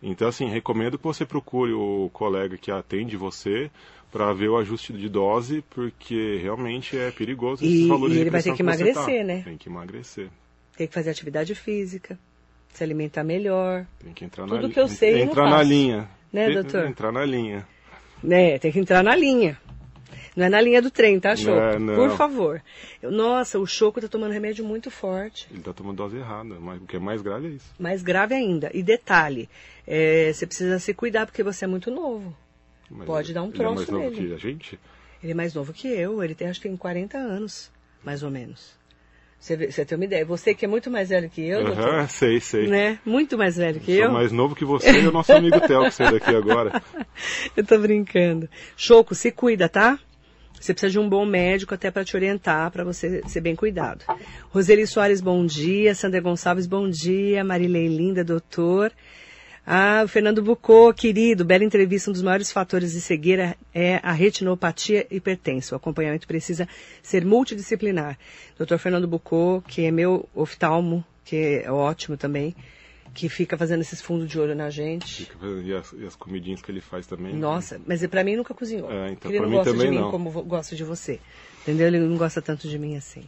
[0.04, 3.70] Então, assim, recomendo que você procure o colega que atende você
[4.12, 8.30] para ver o ajuste de dose, porque realmente é perigoso esses E- valores e ele
[8.30, 8.90] vai ter que você tá.
[8.90, 9.42] emagrecer, né?
[9.44, 10.28] Tem que emagrecer.
[10.76, 12.20] Tem que fazer atividade física,
[12.74, 13.86] se alimentar melhor.
[14.04, 14.74] Tem que entrar Tudo na linha.
[14.74, 16.10] que eu sei, eu Entrar na linha.
[16.32, 16.86] Né, Tem- doutor?
[16.88, 17.68] Entrar na linha.
[18.24, 19.58] Né, tem que entrar na linha.
[20.36, 21.60] Não é na linha do trem, tá, Choco?
[21.60, 21.96] Não, não.
[21.96, 22.62] Por favor.
[23.02, 25.46] Eu- nossa, o Choco tá tomando remédio muito forte.
[25.50, 26.56] Ele está tomando dose errada.
[26.60, 27.74] Mas o que é mais grave é isso.
[27.78, 28.72] Mais grave ainda.
[28.74, 29.50] E detalhe,
[29.86, 32.34] é, você precisa se cuidar porque você é muito novo.
[32.90, 34.28] Mas Pode dar um ele troço é mais novo nele.
[34.30, 34.80] que a gente?
[35.22, 37.70] Ele é mais novo que eu, ele tem, acho que tem 40 anos,
[38.04, 38.80] mais ou menos.
[39.42, 40.24] Você, você tem uma ideia.
[40.24, 42.68] Você que é muito mais velho que eu, doutor, sei, sei.
[42.68, 43.00] né?
[43.04, 44.12] Muito mais velho que Sou eu.
[44.12, 46.80] mais novo que você e o nosso amigo Theo, que saiu daqui agora.
[47.58, 48.48] Eu tô brincando.
[48.78, 49.98] Choco, se cuida, tá?
[50.60, 54.06] Você precisa de um bom médico até para te orientar, para você ser bem cuidado.
[54.52, 55.96] Roseli Soares, bom dia.
[55.96, 57.44] Sandra Gonçalves, bom dia.
[57.44, 58.92] Marilei Linda, doutor.
[59.66, 62.10] Ah, o Fernando Bucô, querido, bela entrevista.
[62.10, 65.76] Um dos maiores fatores de cegueira é a retinopatia hipertensa.
[65.76, 66.68] O acompanhamento precisa
[67.02, 68.18] ser multidisciplinar.
[68.58, 72.56] Doutor Fernando Bucô, que é meu oftalmo, que é ótimo também,
[73.14, 75.26] que fica fazendo esses fundos de olho na gente.
[75.26, 77.36] Fazendo- E as, e as comidinhas que ele faz também.
[77.36, 78.92] Nossa, mas pra mim nunca cozinhou.
[78.92, 80.12] É, então, ele não mim gosta de mim não.
[80.12, 81.20] como gosta de você.
[81.62, 81.88] Entendeu?
[81.88, 83.24] Ele não gosta tanto de mim assim.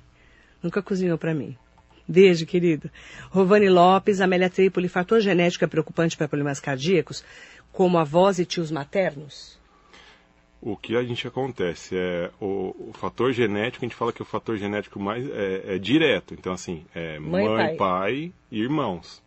[0.63, 1.55] Nunca cozinhou pra mim.
[2.07, 2.89] Beijo, querido.
[3.29, 7.23] Rovani Lopes, Amélia Trípoli, fator genético é preocupante para problemas cardíacos,
[7.71, 9.57] como avós e tios maternos?
[10.61, 14.25] O que a gente acontece é o, o fator genético, a gente fala que o
[14.25, 16.33] fator genético mais é, é direto.
[16.33, 17.75] Então, assim, é Mãe mãe, pai.
[17.75, 18.33] pai.
[18.49, 19.21] e irmãos.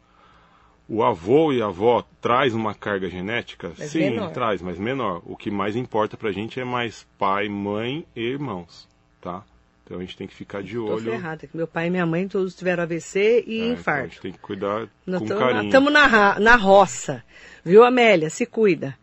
[0.89, 3.73] O avô e a avó traz uma carga genética?
[3.77, 4.31] Mas Sim, menor.
[4.31, 5.21] traz, mas menor.
[5.27, 8.89] O que mais importa pra gente é mais pai, mãe e irmãos,
[9.21, 9.45] tá?
[9.87, 11.01] Então a gente tem que ficar de olho.
[11.13, 14.09] ferrada, que meu pai e minha mãe todos tiveram AVC e É, então a infarto.
[14.09, 15.65] gente tem que cuidar Nós com tamo- carinho.
[15.67, 17.23] Estamos na, na roça.
[17.65, 18.29] Viu, Amélia?
[18.29, 18.97] Se cuida.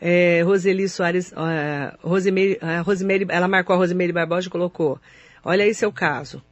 [0.00, 5.00] É, Roseli Soares, é, Rosemary, a Rosemary, ela marcou a Rosemary Barbosa e colocou.
[5.44, 6.42] Olha aí seu caso.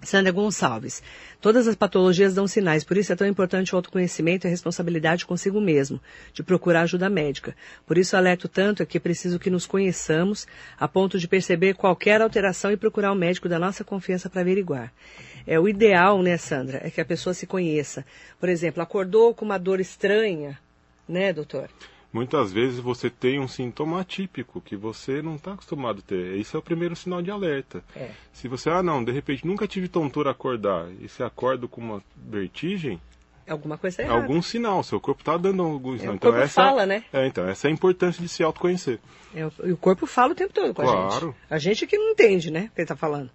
[0.00, 1.02] Sandra Gonçalves.
[1.44, 5.26] Todas as patologias dão sinais, por isso é tão importante o autoconhecimento e a responsabilidade
[5.26, 6.00] consigo mesmo,
[6.32, 7.54] de procurar ajuda médica.
[7.86, 10.46] Por isso alerto tanto é que é preciso que nos conheçamos
[10.80, 14.90] a ponto de perceber qualquer alteração e procurar o médico da nossa confiança para averiguar.
[15.46, 18.06] É o ideal, né, Sandra, é que a pessoa se conheça.
[18.40, 20.58] Por exemplo, acordou com uma dor estranha,
[21.06, 21.68] né, doutor?
[22.14, 26.38] Muitas vezes você tem um sintoma atípico que você não está acostumado a ter.
[26.38, 27.82] Esse é o primeiro sinal de alerta.
[27.96, 28.10] É.
[28.32, 32.00] Se você, ah não, de repente nunca tive tontura acordar e você acorda com uma
[32.16, 33.00] vertigem,
[33.48, 34.22] Alguma coisa é errada.
[34.22, 36.14] algum sinal, seu corpo está dando algum sinal.
[36.14, 37.02] o corpo fala, né?
[37.12, 39.00] É, então, essa é a importância de se autoconhecer.
[39.34, 41.08] É, o- e o corpo fala o tempo todo com a gente.
[41.18, 41.34] Claro.
[41.50, 42.70] A gente que não entende, né?
[42.70, 43.28] O que ele tá falando.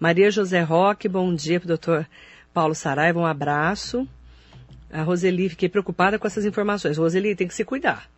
[0.00, 2.06] Maria José Roque, bom dia pro doutor
[2.52, 4.06] Paulo Saraiva, um abraço.
[4.92, 6.98] A Roseli, fiquei preocupada com essas informações.
[6.98, 8.08] Roseli, tem que se cuidar.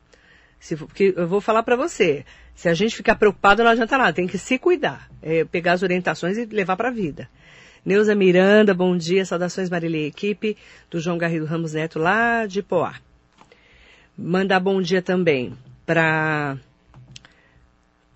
[0.58, 4.12] Se, porque eu vou falar para você, se a gente ficar preocupado não adianta nada,
[4.12, 5.08] tem que se cuidar.
[5.22, 7.28] É, pegar as orientações e levar para a vida.
[7.84, 10.56] Neuza Miranda, bom dia, saudações Marilei equipe
[10.90, 12.96] do João Garrido Ramos Neto lá de Poá.
[14.16, 16.58] Mandar bom dia também para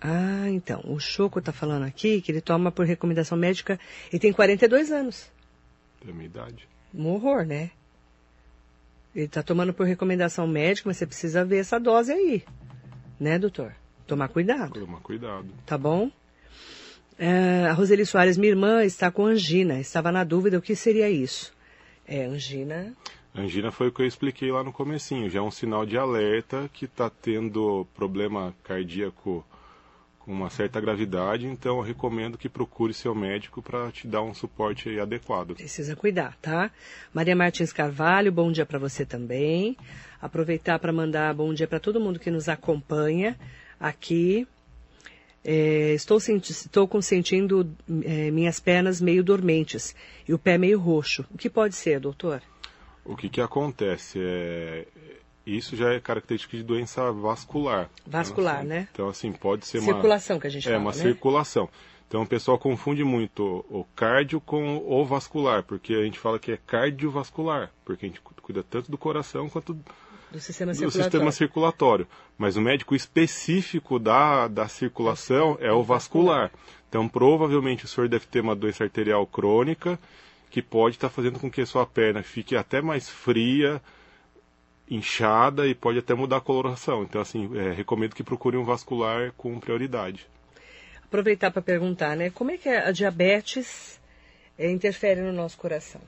[0.05, 3.79] ah, então, o Choco tá falando aqui que ele toma por recomendação médica
[4.11, 5.31] e tem 42 anos.
[6.03, 6.67] Da minha idade.
[6.93, 7.71] Um horror, né?
[9.15, 12.43] Ele tá tomando por recomendação médica, mas você precisa ver essa dose aí.
[13.19, 13.73] Né, doutor?
[14.07, 15.45] Tomar cuidado, Tomar cuidado.
[15.65, 16.11] tá bom?
[17.17, 19.79] É, a Roseli Soares, minha irmã, está com angina.
[19.79, 21.53] Estava na dúvida o que seria isso.
[22.07, 22.93] É, angina.
[23.35, 25.29] Angina foi o que eu expliquei lá no comecinho.
[25.29, 29.45] Já é um sinal de alerta que está tendo problema cardíaco
[30.23, 34.33] com uma certa gravidade, então eu recomendo que procure seu médico para te dar um
[34.33, 35.53] suporte adequado.
[35.53, 36.71] Precisa cuidar, tá?
[37.13, 39.75] Maria Martins Carvalho, bom dia para você também.
[40.21, 43.37] Aproveitar para mandar bom dia para todo mundo que nos acompanha
[43.77, 44.47] aqui.
[45.43, 46.89] É, estou, estou
[48.05, 49.93] é, minhas pernas meio dormentes
[50.25, 51.25] e o pé meio roxo.
[51.31, 52.41] O que pode ser, doutor?
[53.03, 54.19] O que, que acontece?
[54.21, 54.87] É,
[55.45, 57.89] isso já é característica de doença vascular.
[58.05, 58.87] Vascular, Então, assim, né?
[58.91, 59.93] Então, assim, pode ser uma...
[59.93, 60.97] Circulação que a gente É, fala, uma né?
[60.97, 61.69] circulação.
[62.07, 66.51] Então, o pessoal confunde muito o cardio com o vascular, porque a gente fala que
[66.51, 69.73] é cardiovascular, porque a gente cuida tanto do coração quanto
[70.31, 71.03] Do sistema do circulatório.
[71.03, 72.07] sistema circulatório.
[72.37, 76.51] Mas o médico específico da, da circulação é o vascular.
[76.87, 79.99] Então, provavelmente, o senhor deve ter uma doença arterial crônica
[80.51, 83.81] que pode estar fazendo com que a sua perna fique até mais fria,
[84.89, 87.03] inchada e pode até mudar a coloração.
[87.03, 90.27] Então, assim, é, recomendo que procure um vascular com prioridade.
[91.03, 92.29] Aproveitar para perguntar, né?
[92.29, 93.99] Como é que a diabetes
[94.57, 96.01] é, interfere no nosso coração?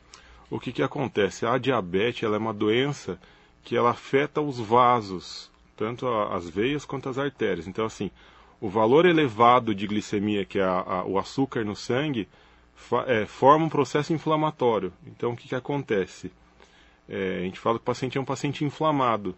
[0.50, 1.46] O que, que acontece?
[1.46, 3.20] A diabetes ela é uma doença
[3.64, 7.68] que ela afeta os vasos, tanto as veias quanto as artérias.
[7.68, 8.12] Então, assim,
[8.62, 12.28] o valor elevado de glicemia, que é a, a, o açúcar no sangue,
[13.08, 14.94] é, forma um processo inflamatório.
[15.06, 16.32] Então, o que, que acontece?
[17.08, 19.36] É, a gente fala que o paciente é um paciente inflamado.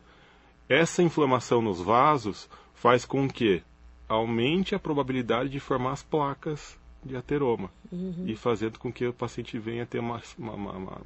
[0.70, 3.64] Essa inflamação nos vasos faz com que
[4.08, 8.26] aumente a probabilidade de formar as placas de ateroma uhum.
[8.26, 11.02] e fazendo com que o paciente venha ter uma, uma, uma,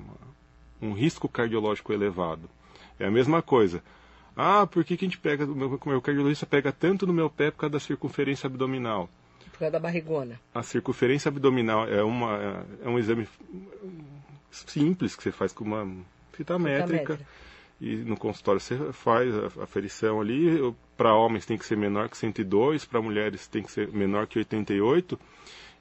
[0.81, 2.49] um risco cardiológico elevado.
[2.99, 3.83] É a mesma coisa.
[4.35, 7.29] Ah, por que, que a gente pega, o meu, meu cardiologista pega tanto no meu
[7.29, 9.09] pé por causa da circunferência abdominal?
[9.51, 10.39] Por causa da barrigona.
[10.53, 13.27] A circunferência abdominal é, uma, é um exame
[14.49, 15.87] simples que você faz com uma
[16.41, 17.19] fita métrica.
[17.79, 20.73] E no consultório você faz a aferição ali.
[20.95, 24.37] Para homens tem que ser menor que 102, para mulheres tem que ser menor que
[24.37, 25.19] 88.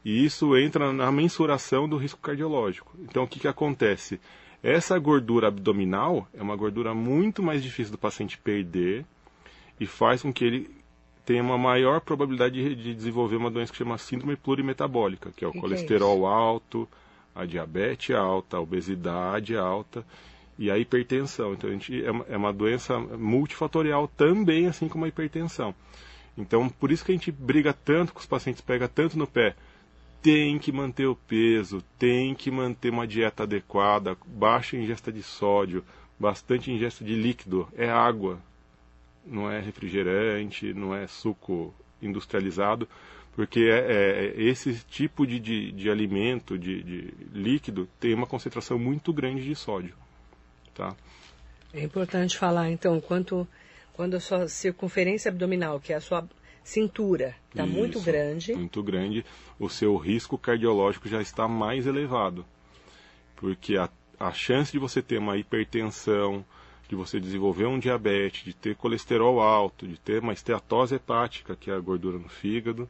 [0.02, 2.96] E isso entra na mensuração do risco cardiológico.
[3.00, 4.18] Então o que, que acontece?
[4.62, 9.04] Essa gordura abdominal é uma gordura muito mais difícil do paciente perder
[9.78, 10.70] e faz com que ele
[11.24, 15.48] tenha uma maior probabilidade de, de desenvolver uma doença que chama síndrome plurimetabólica, que é
[15.48, 16.88] o que colesterol que é alto,
[17.34, 20.04] a diabetes alta, a obesidade alta
[20.60, 21.54] e a hipertensão.
[21.54, 25.74] Então, a gente, é, uma, é uma doença multifatorial também, assim como a hipertensão.
[26.38, 29.56] Então, por isso que a gente briga tanto com os pacientes, pega tanto no pé
[30.22, 35.84] tem que manter o peso, tem que manter uma dieta adequada, baixa ingesta de sódio,
[36.18, 38.38] bastante ingesta de líquido, é água,
[39.24, 42.86] não é refrigerante, não é suco industrializado,
[43.32, 48.26] porque é, é, é esse tipo de, de, de alimento, de, de, líquido, tem uma
[48.26, 49.94] concentração muito grande de sódio.
[50.74, 50.94] Tá?
[51.72, 53.46] É importante falar, então, quanto,
[53.92, 56.28] quando a sua circunferência abdominal, que é a sua
[56.62, 58.54] cintura está muito grande.
[58.54, 59.24] Muito grande,
[59.58, 62.44] o seu risco cardiológico já está mais elevado.
[63.36, 66.44] Porque a, a chance de você ter uma hipertensão,
[66.88, 71.70] de você desenvolver um diabetes, de ter colesterol alto, de ter uma esteatose hepática, que
[71.70, 72.88] é a gordura no fígado,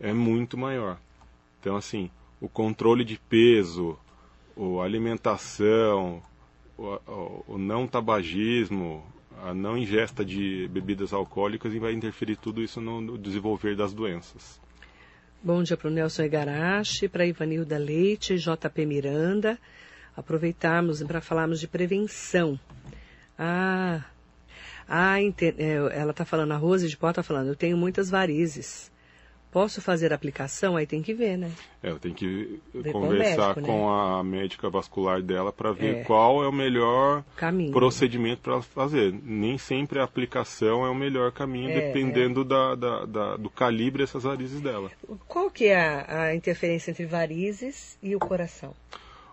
[0.00, 0.98] é muito maior.
[1.60, 3.98] Então, assim, o controle de peso,
[4.56, 6.22] a alimentação,
[6.78, 9.04] o, não tabagismo,
[9.42, 14.60] a não ingesta de bebidas alcoólicas e vai interferir tudo isso no desenvolver das doenças.
[15.42, 19.58] Bom dia para o Nelson Egarache, para Ivanilda Leite, JP Miranda.
[20.16, 22.60] Aproveitarmos para falarmos de prevenção.
[23.36, 24.04] Ah,
[24.88, 28.91] ah é, ela está falando, a Rose de Pó está falando, eu tenho muitas varizes.
[29.52, 30.76] Posso fazer a aplicação?
[30.76, 31.52] Aí tem que ver, né?
[31.82, 34.18] É, eu tenho que ver conversar com, médico, com né?
[34.18, 36.04] a médica vascular dela para ver é.
[36.04, 37.70] qual é o melhor caminho.
[37.70, 39.12] procedimento para fazer.
[39.22, 42.44] Nem sempre a aplicação é o melhor caminho, é, dependendo é.
[42.44, 44.90] Da, da, da, do calibre dessas varizes dela.
[45.28, 48.74] Qual que é a, a interferência entre varizes e o coração?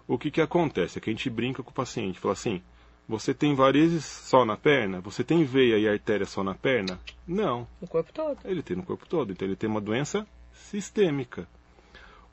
[0.06, 0.98] O que, que acontece?
[0.98, 2.62] É que a gente brinca com o paciente, fala assim,
[3.10, 5.02] você tem varizes só na perna?
[5.02, 7.00] Você tem veia e artéria só na perna?
[7.28, 7.68] Não.
[7.82, 8.38] No corpo todo.
[8.46, 9.32] Ele tem no corpo todo.
[9.32, 11.48] Então ele tem uma doença sistêmica.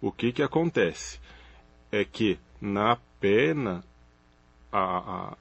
[0.03, 1.19] O que, que acontece?
[1.91, 3.83] É que na perna
[4.71, 5.37] a,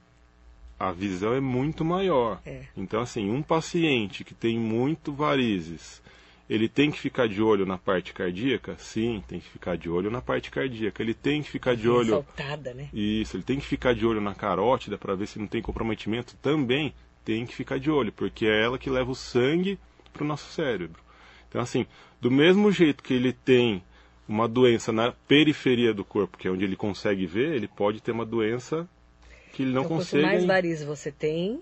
[0.78, 2.40] a, a visão é muito maior.
[2.46, 2.62] É.
[2.74, 6.02] Então, assim, um paciente que tem muito varizes
[6.48, 8.76] ele tem que ficar de olho na parte cardíaca?
[8.78, 11.02] Sim, tem que ficar de olho na parte cardíaca.
[11.02, 12.10] Ele tem que ficar de olho.
[12.10, 12.88] Soltada, né?
[12.92, 16.36] Isso, ele tem que ficar de olho na carótida para ver se não tem comprometimento.
[16.36, 19.78] Também tem que ficar de olho, porque é ela que leva o sangue
[20.12, 21.00] para o nosso cérebro.
[21.48, 21.84] Então, assim,
[22.20, 23.82] do mesmo jeito que ele tem
[24.28, 28.12] uma doença na periferia do corpo, que é onde ele consegue ver, ele pode ter
[28.12, 28.88] uma doença
[29.52, 30.22] que ele não então, consegue.
[30.22, 31.60] Quanto mais varizes você tem,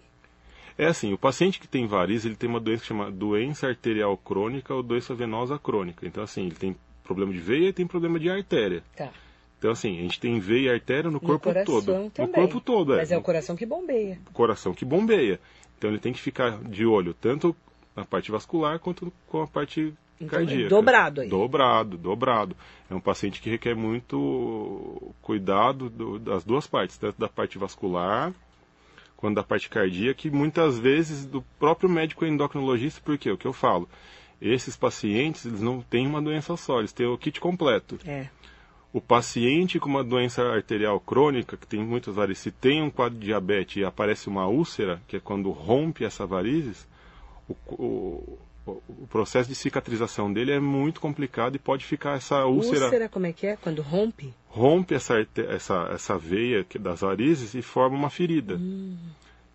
[0.76, 4.16] é assim, o paciente que tem varizes, ele tem uma doença que chama doença arterial
[4.16, 6.06] crônica ou doença venosa crônica.
[6.06, 8.82] Então, assim, ele tem problema de veia e tem problema de artéria.
[8.96, 9.10] Tá.
[9.58, 12.10] Então, assim, a gente tem veia e artéria no corpo no todo.
[12.10, 12.26] Também.
[12.26, 12.96] No corpo todo, é.
[12.98, 14.18] Mas é o coração que bombeia.
[14.28, 15.38] O coração que bombeia.
[15.78, 17.54] Então, ele tem que ficar de olho tanto
[17.94, 20.68] na parte vascular quanto com a parte então, é cardíaca.
[20.68, 21.28] Dobrado aí.
[21.28, 22.56] Dobrado, dobrado.
[22.90, 28.32] É um paciente que requer muito cuidado do, das duas partes, tanto da parte vascular
[29.24, 33.54] quanto da parte cardíaca, que muitas vezes do próprio médico endocrinologista, porque o que eu
[33.54, 33.88] falo,
[34.38, 37.98] esses pacientes eles não têm uma doença só, eles têm o kit completo.
[38.06, 38.28] É.
[38.92, 43.18] O paciente com uma doença arterial crônica, que tem muitas varizes, se tem um quadro
[43.18, 46.86] de diabetes e aparece uma úlcera, que é quando rompe essa varizes,
[47.48, 52.84] o, o, o processo de cicatrização dele é muito complicado e pode ficar essa úlcera.
[52.86, 53.56] Úlcera, como é que é?
[53.56, 54.32] Quando rompe?
[54.48, 58.54] Rompe essa, essa, essa veia das varizes e forma uma ferida.
[58.56, 58.96] Hum.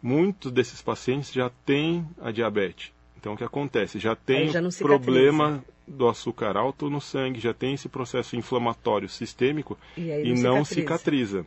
[0.01, 2.91] muitos desses pacientes já têm a diabetes.
[3.17, 3.99] Então, o que acontece?
[3.99, 9.09] Já tem já não problema do açúcar alto no sangue, já tem esse processo inflamatório
[9.09, 11.39] sistêmico E e não cicatriza.
[11.41, 11.45] cicatriza.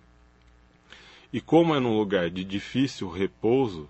[1.33, 3.89] E como é num lugar de difícil repouso,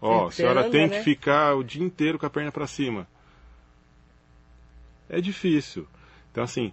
[0.00, 0.98] ó, a senhora tem né?
[0.98, 3.06] que ficar o dia inteiro com a perna para cima.
[5.08, 5.86] É difícil.
[6.30, 6.72] Então, assim,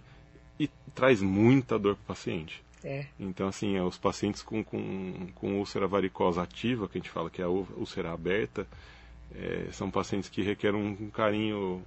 [0.58, 2.62] e traz muita dor para o paciente.
[2.84, 3.06] É.
[3.18, 7.28] Então, assim, é, os pacientes com, com, com úlcera varicosa ativa, que a gente fala
[7.28, 8.66] que é a úlcera aberta,
[9.34, 11.82] é, são pacientes que requerem um carinho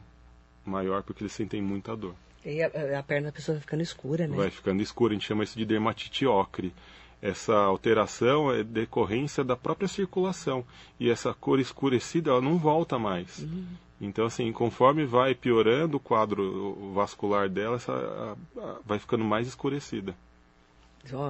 [0.66, 2.16] maior porque eles sentem muita dor.
[2.44, 4.36] E a, a perna da pessoa vai ficando escura, né?
[4.36, 6.74] Vai ficando escuro, a gente chama isso de dermatite ocre.
[7.22, 10.66] Essa alteração é decorrência da própria circulação.
[11.00, 13.40] E essa cor escurecida, ela não volta mais.
[13.40, 13.66] Uhum.
[14.02, 19.48] Então, assim, conforme vai piorando o quadro vascular dela, essa, a- a- vai ficando mais
[19.48, 20.16] escurecida.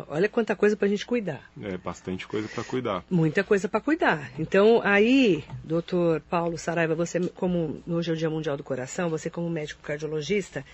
[0.10, 1.50] Olha quanta coisa pra gente cuidar.
[1.62, 3.06] É bastante coisa para cuidar.
[3.10, 4.30] Muita coisa para cuidar.
[4.38, 9.30] Então, aí, doutor Paulo Saraiva, você, como hoje é o Dia Mundial do Coração, você,
[9.30, 10.66] como médico cardiologista,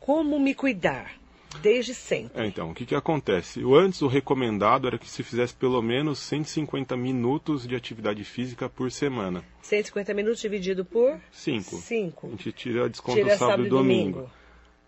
[0.00, 1.12] como me cuidar?
[1.62, 2.42] Desde sempre.
[2.42, 3.64] É, então, o que, que acontece?
[3.64, 8.68] O antes, o recomendado era que se fizesse pelo menos 150 minutos de atividade física
[8.68, 9.42] por semana.
[9.62, 11.76] 150 minutos dividido por Cinco.
[11.76, 12.30] A 5.
[12.30, 14.30] gente tira desconto Tira sábado, e domingo.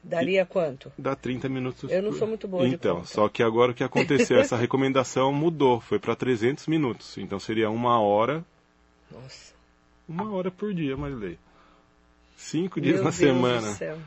[0.03, 0.93] Daria quanto?
[0.97, 1.91] Dá 30 minutos.
[1.91, 4.39] Eu não por- sou muito boa Então, só que agora o que aconteceu?
[4.41, 7.19] Essa recomendação mudou, foi para 300 minutos.
[7.19, 8.45] Então seria uma hora,
[9.11, 9.53] Nossa.
[10.09, 11.39] uma hora por dia, Marilei.
[12.37, 13.69] Cinco dias Meu na Deus semana.
[13.73, 13.99] Do céu.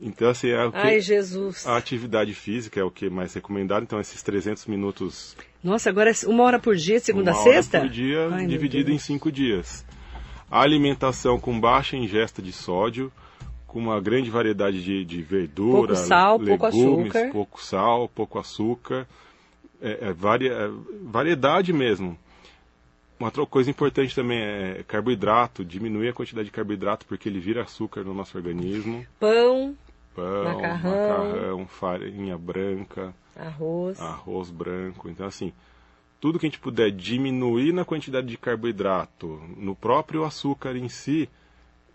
[0.00, 0.78] Então, assim, é o que...
[0.78, 1.66] Ai, Jesus.
[1.66, 6.10] A atividade física é o que é mais recomendado, então esses 300 minutos Nossa, agora
[6.10, 7.80] é uma hora por dia, segunda a uma hora sexta?
[7.80, 9.84] por dia, Ai, dividido em cinco dias.
[10.50, 13.12] A alimentação com baixa ingesta de sódio,
[13.66, 17.30] com uma grande variedade de, de verdura, Pouco sal, pouco legumes, açúcar.
[17.32, 19.06] pouco sal, pouco açúcar,
[19.82, 20.70] é, é varia- é
[21.02, 22.18] variedade mesmo.
[23.18, 27.62] Uma outra coisa importante também é carboidrato, diminuir a quantidade de carboidrato porque ele vira
[27.62, 29.06] açúcar no nosso organismo.
[29.20, 29.76] Pão,
[30.14, 30.90] Pão, Macarrão.
[30.90, 34.00] macarrão farinha branca, arroz.
[34.00, 35.08] arroz branco.
[35.08, 35.52] Então, assim,
[36.20, 41.28] tudo que a gente puder diminuir na quantidade de carboidrato, no próprio açúcar em si,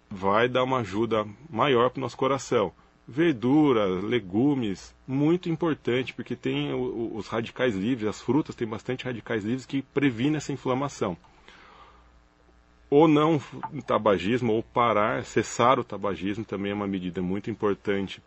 [0.10, 2.72] vai dar uma ajuda maior para o nosso coração.
[3.08, 9.66] Verdura, legumes, muito importante, porque tem os radicais livres, as frutas têm bastante radicais livres
[9.66, 11.16] que previnem essa inflamação.
[12.90, 13.42] Ou não
[13.86, 18.22] tabagismo, ou parar, cessar o tabagismo também é uma medida muito importante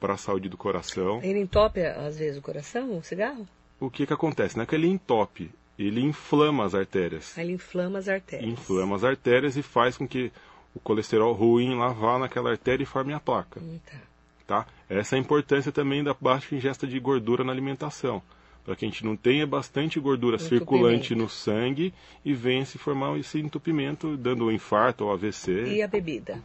[0.00, 1.20] para a saúde do coração.
[1.22, 3.46] Ele entope, às vezes, o coração, o cigarro?
[3.84, 4.56] o que, que acontece?
[4.56, 7.36] Não é que ele entope, ele inflama as artérias.
[7.36, 8.50] Aí ele inflama as artérias.
[8.50, 10.30] Inflama as artérias e faz com que
[10.74, 13.60] o colesterol ruim lá vá naquela artéria e forme a placa.
[13.60, 13.98] Hum, tá.
[14.46, 14.66] Tá?
[14.88, 18.22] Essa é a importância também da baixa ingesta de gordura na alimentação.
[18.64, 21.92] Para que a gente não tenha bastante gordura circulante no sangue
[22.24, 25.64] e venha se formar esse entupimento, dando um infarto ou AVC.
[25.64, 26.40] E a bebida?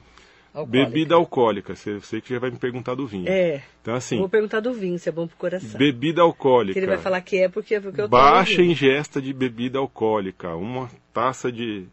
[0.54, 0.90] Alcoólica?
[0.90, 3.30] Bebida alcoólica, você, você que já vai me perguntar do vinho.
[3.30, 3.62] É.
[3.80, 5.78] Então, assim, Vou perguntar do vinho, se é bom pro coração.
[5.78, 6.74] bebida alcoólica.
[6.74, 10.56] Que ele vai falar que é porque, porque eu Baixa ingesta de bebida alcoólica.
[10.56, 11.86] Uma taça de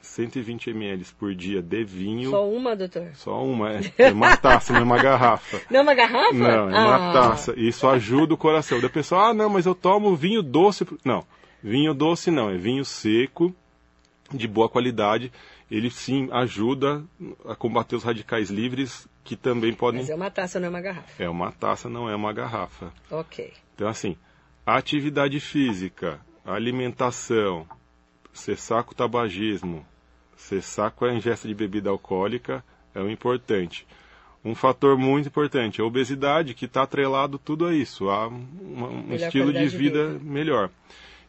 [0.00, 2.30] 120 ml por dia de vinho.
[2.30, 3.10] Só uma, doutor?
[3.14, 3.80] Só uma, é.
[3.98, 5.60] É uma taça, não é uma garrafa.
[5.70, 6.32] Não é uma garrafa?
[6.34, 7.12] Não, é uma Ah.
[7.12, 7.54] taça.
[7.56, 8.80] Isso ajuda o coração.
[8.80, 10.86] Da pessoa, ah, não, mas eu tomo vinho doce.
[11.04, 11.24] Não,
[11.62, 13.54] vinho doce não, é vinho seco,
[14.32, 15.30] de boa qualidade.
[15.70, 17.04] Ele sim ajuda
[17.46, 20.00] a combater os radicais livres que também podem.
[20.00, 21.22] Mas é uma taça, não é uma garrafa.
[21.22, 22.92] É uma taça, não é uma garrafa.
[23.10, 23.52] Ok.
[23.74, 24.16] Então, assim,
[24.66, 27.66] atividade física, alimentação,
[28.32, 29.84] cessar com o tabagismo,
[30.36, 32.64] cessar com a ingesta de bebida alcoólica
[32.94, 33.86] é o importante.
[34.44, 39.26] Um fator muito importante, a obesidade, que está atrelado tudo a isso, a um Melhor
[39.26, 40.70] estilo de vida, melhor.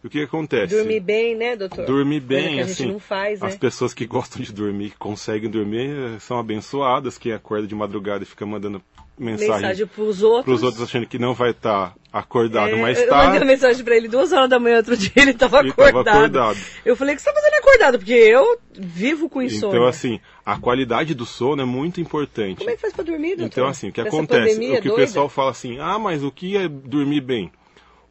[0.04, 0.76] E o que acontece?
[0.76, 1.86] Dormir bem, né, doutor?
[1.86, 3.48] Dormir bem, gente assim, não faz, né?
[3.48, 7.18] as pessoas que gostam de dormir, que conseguem dormir, eh, são abençoadas.
[7.18, 8.82] Quem acorda de madrugada e fica mandando
[9.20, 10.46] mensagem, Mensagem pros outros.
[10.46, 13.18] para os outros achando que não vai estar acordado, É, mas eu está.
[13.18, 15.90] mandei uma mensagem pra ele duas horas da manhã outro dia, ele tava Ele tava
[15.90, 16.18] acordado.
[16.18, 16.58] acordado.
[16.84, 17.98] Eu falei, o que você tá fazendo acordado?
[18.00, 19.76] Porque eu vivo com insônia.
[19.78, 22.58] Então, assim, a qualidade do sono é muito importante.
[22.58, 23.46] Como é que faz pra dormir, doutor?
[23.46, 24.60] Então, assim, o que Nessa acontece?
[24.78, 27.52] O que o pessoal fala assim, ah, mas o que é dormir bem?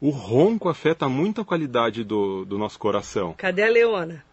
[0.01, 3.35] O ronco afeta muito a qualidade do, do nosso coração.
[3.37, 4.25] Cadê a Leona?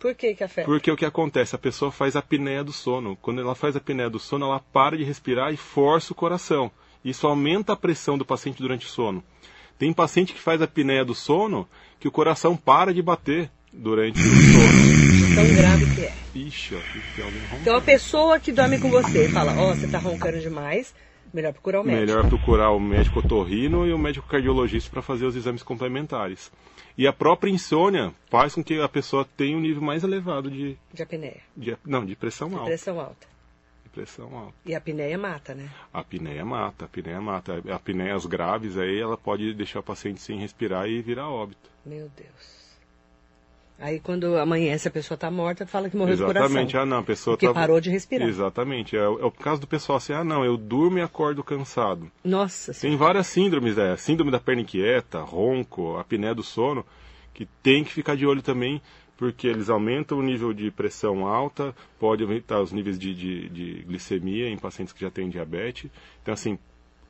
[0.00, 0.66] Por que que afeta?
[0.66, 1.54] Porque o que acontece?
[1.54, 3.16] A pessoa faz a apneia do sono.
[3.20, 6.70] Quando ela faz a apneia do sono, ela para de respirar e força o coração.
[7.04, 9.22] Isso aumenta a pressão do paciente durante o sono.
[9.78, 14.18] Tem paciente que faz a apneia do sono que o coração para de bater durante
[14.18, 15.34] o sono.
[15.34, 16.12] Tão grave que é.
[16.34, 16.78] Ixi, ó,
[17.14, 17.60] tem alguém roncando.
[17.60, 20.94] Então a pessoa que dorme com você fala, ó, você tá roncando demais,
[21.32, 22.06] Melhor procurar o médico.
[22.06, 26.50] Melhor procurar o médico otorrino e o médico cardiologista para fazer os exames complementares.
[26.98, 30.76] E a própria insônia faz com que a pessoa tenha um nível mais elevado de,
[30.92, 31.40] De apneia.
[31.56, 32.66] de não, de pressão De alta.
[32.66, 33.26] pressão alta.
[33.84, 34.54] De pressão alta.
[34.66, 35.70] E a apneia mata, né?
[35.92, 37.62] A apneia mata, a apneia mata.
[37.70, 41.70] A apneias graves aí ela pode deixar o paciente sem respirar e virar óbito.
[41.86, 42.59] Meu Deus.
[43.80, 46.42] Aí quando amanhece a pessoa tá morta, fala que morreu Exatamente.
[46.42, 46.80] do coração.
[46.82, 48.28] Ah, não, a pessoa Porque tá- parou de respirar.
[48.28, 48.96] Exatamente.
[48.96, 52.10] É, o- é o caso do pessoal assim, ah, não, eu durmo e acordo cansado.
[52.22, 52.98] Nossa Tem senhora.
[52.98, 56.84] várias síndromes, é, síndrome da perna inquieta, ronco, apneia do sono,
[57.32, 58.82] que tem que ficar de olho também,
[59.16, 63.82] porque eles aumentam o nível de pressão alta, pode aumentar os níveis de, de, de
[63.84, 65.90] glicemia em pacientes que já têm diabetes.
[66.22, 66.58] Então, assim,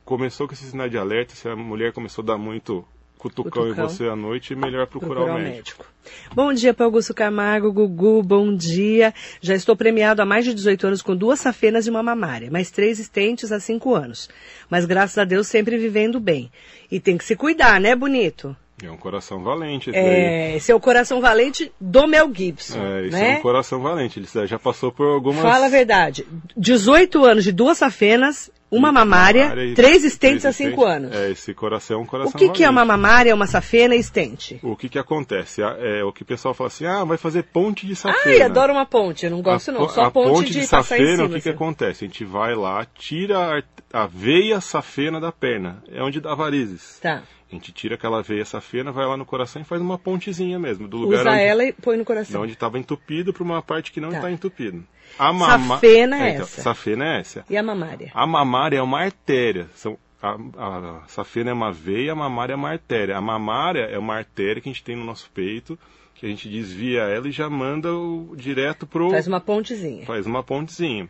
[0.05, 2.85] começou com esse sinal de alerta, se a mulher começou a dar muito
[3.21, 3.85] cutucão, Cutucão.
[3.85, 5.85] em você à noite, melhor procurar, o médico.
[6.33, 9.13] Bom dia, Paulo Augusto Camargo, Gugu, bom dia.
[9.39, 12.71] Já estou premiado há mais de 18 anos com duas safenas e uma mamária, mais
[12.71, 14.27] três estentes há cinco anos.
[14.67, 16.51] Mas graças a Deus sempre vivendo bem.
[16.91, 18.55] E tem que se cuidar, né, bonito?
[18.83, 20.09] É um coração valente esse daí.
[20.09, 23.35] É, esse é o coração valente do Mel Gibson, É, isso né?
[23.35, 24.19] é um coração valente.
[24.19, 25.41] Ele já passou por algumas.
[25.41, 26.25] Fala a verdade.
[26.57, 31.13] 18 anos de duas safenas, uma mamária, três estentes há três cinco anos.
[31.13, 33.99] É, esse coração é um o coração que, que é uma mamária, uma safena e
[33.99, 34.59] estente?
[34.63, 35.61] O que que acontece?
[35.61, 38.45] A- É, o que o pessoal fala assim, ah, vai fazer ponte de Ai, safena.
[38.45, 39.25] adoro uma ponte.
[39.25, 39.89] Eu não gosto a, não.
[39.89, 41.23] Só a ponte, de, passar em safena, cima.
[41.25, 41.55] o que que assim.
[41.55, 42.05] acontece?
[42.05, 43.59] A gente vai lá, tira
[43.93, 45.83] a, a veia safena da perna.
[45.91, 46.97] É onde dá varizes.
[47.01, 47.23] Tá.
[47.51, 50.87] A gente tira aquela veia safena, vai lá no coração e faz uma pontezinha mesmo.
[50.87, 52.41] Do lugar Usa onde, ela e põe no de coração.
[52.43, 54.15] onde estava entupido para uma parte que não Tá.
[54.17, 54.83] está entupido.
[55.19, 56.61] A mama- Safena é então, essa.
[56.61, 57.45] Safena é essa.
[57.49, 58.09] E a mamária?
[58.13, 59.67] A mamária é uma artéria.
[59.75, 63.17] São, a, a safena é uma veia, a mamária é uma artéria.
[63.17, 65.77] A mamária é uma artéria que a gente tem no nosso peito,
[66.15, 69.09] que a gente desvia ela e já manda o, direto pro.
[69.09, 70.05] Faz uma pontezinha.
[70.05, 71.09] faz uma pontezinha.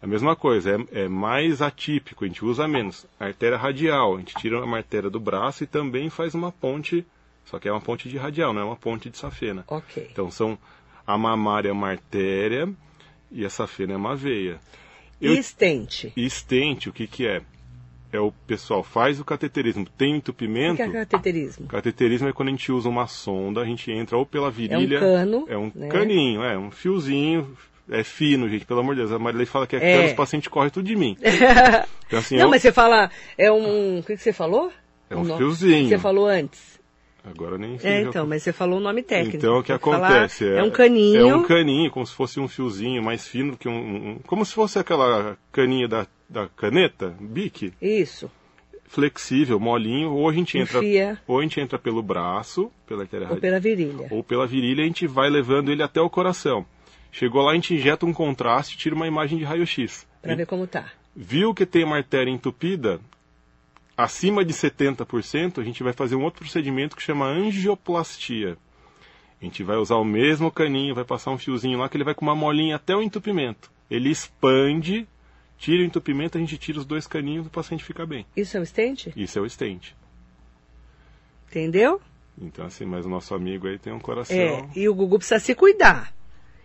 [0.00, 3.04] A mesma coisa, é, é mais atípico, a gente usa menos.
[3.18, 7.04] A artéria radial, a gente tira uma artéria do braço e também faz uma ponte,
[7.44, 9.64] só que é uma ponte de radial, não é uma ponte de safena.
[9.68, 10.08] Ok.
[10.12, 10.56] Então são
[11.06, 12.72] a mamária é uma artéria
[13.32, 14.60] e a safena é uma veia.
[15.20, 16.12] E Eu- estente?
[16.16, 17.42] e estente, o que que é?
[18.12, 20.76] É o pessoal faz o cateterismo, tem O entupimento.
[20.76, 21.66] que é cateterismo?
[21.66, 25.00] Cateterismo é quando a gente usa uma sonda, a gente entra ou pela virilha.
[25.00, 25.88] cano, É um né?
[25.88, 27.54] caninho, é um fiozinho.
[27.90, 29.12] É fino, gente, pelo amor de Deus.
[29.12, 29.96] A Marilei fala que é, É.
[29.96, 31.16] cano, os pacientes correm tudo de mim.
[32.08, 33.10] Então, assim, é não, um- mas você fala.
[33.36, 33.98] É um.
[33.98, 34.72] O que, que você falou?
[35.10, 35.88] É um O nome- fiozinho.
[35.88, 36.78] Você falou antes.
[37.22, 37.90] Agora eu nem sei.
[37.90, 39.36] É, então, mas você falou o nome técnico.
[39.36, 40.48] Então o que Tem falar- acontece?
[40.48, 41.28] é um caninho.
[41.28, 43.72] É um caninho, como se fosse um fiozinho mais fino que um.
[44.12, 48.30] um- como se fosse aquela caninha da, da caneta, bique, Isso.
[48.86, 50.78] flexível, molinho, ou a gente entra.
[50.78, 51.18] Enfia.
[51.26, 54.06] Ou a gente entra pelo braço, pela artéria Ou pela virilha.
[54.10, 56.64] ou pela virilha, a gente vai levando ele até o coração.
[57.10, 60.06] Chegou lá, a gente injeta um contraste e tira uma imagem de raio-x.
[60.22, 60.92] Pra ver como tá.
[61.14, 63.00] Viu que tem uma artéria entupida,
[63.96, 68.56] acima de 70%, a gente vai fazer um outro procedimento que chama angioplastia.
[69.40, 72.14] A gente vai usar o mesmo caninho, vai passar um fiozinho lá que ele vai
[72.14, 73.70] com uma molinha até o entupimento.
[73.90, 75.08] Ele expande,
[75.56, 78.26] tira o entupimento, a gente tira os dois caninhos e o paciente fica bem.
[78.36, 79.12] Isso é o estente?
[79.16, 79.96] Isso é o estente.
[81.48, 82.00] Entendeu?
[82.40, 84.36] Então, assim, mas o nosso amigo aí tem um coração.
[84.36, 84.68] É.
[84.76, 86.12] E o Gugu precisa se cuidar.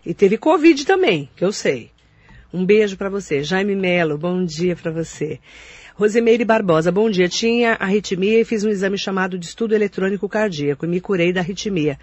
[0.04, 1.90] E teve Covid também, que eu sei.
[2.52, 3.42] Um beijo pra você.
[3.42, 5.40] Jaime Melo, bom dia pra você.
[5.94, 7.28] Rosemeire Barbosa, bom dia.
[7.28, 11.40] Tinha arritmia e fiz um exame chamado de estudo eletrônico cardíaco e me curei da
[11.40, 11.98] arritmia.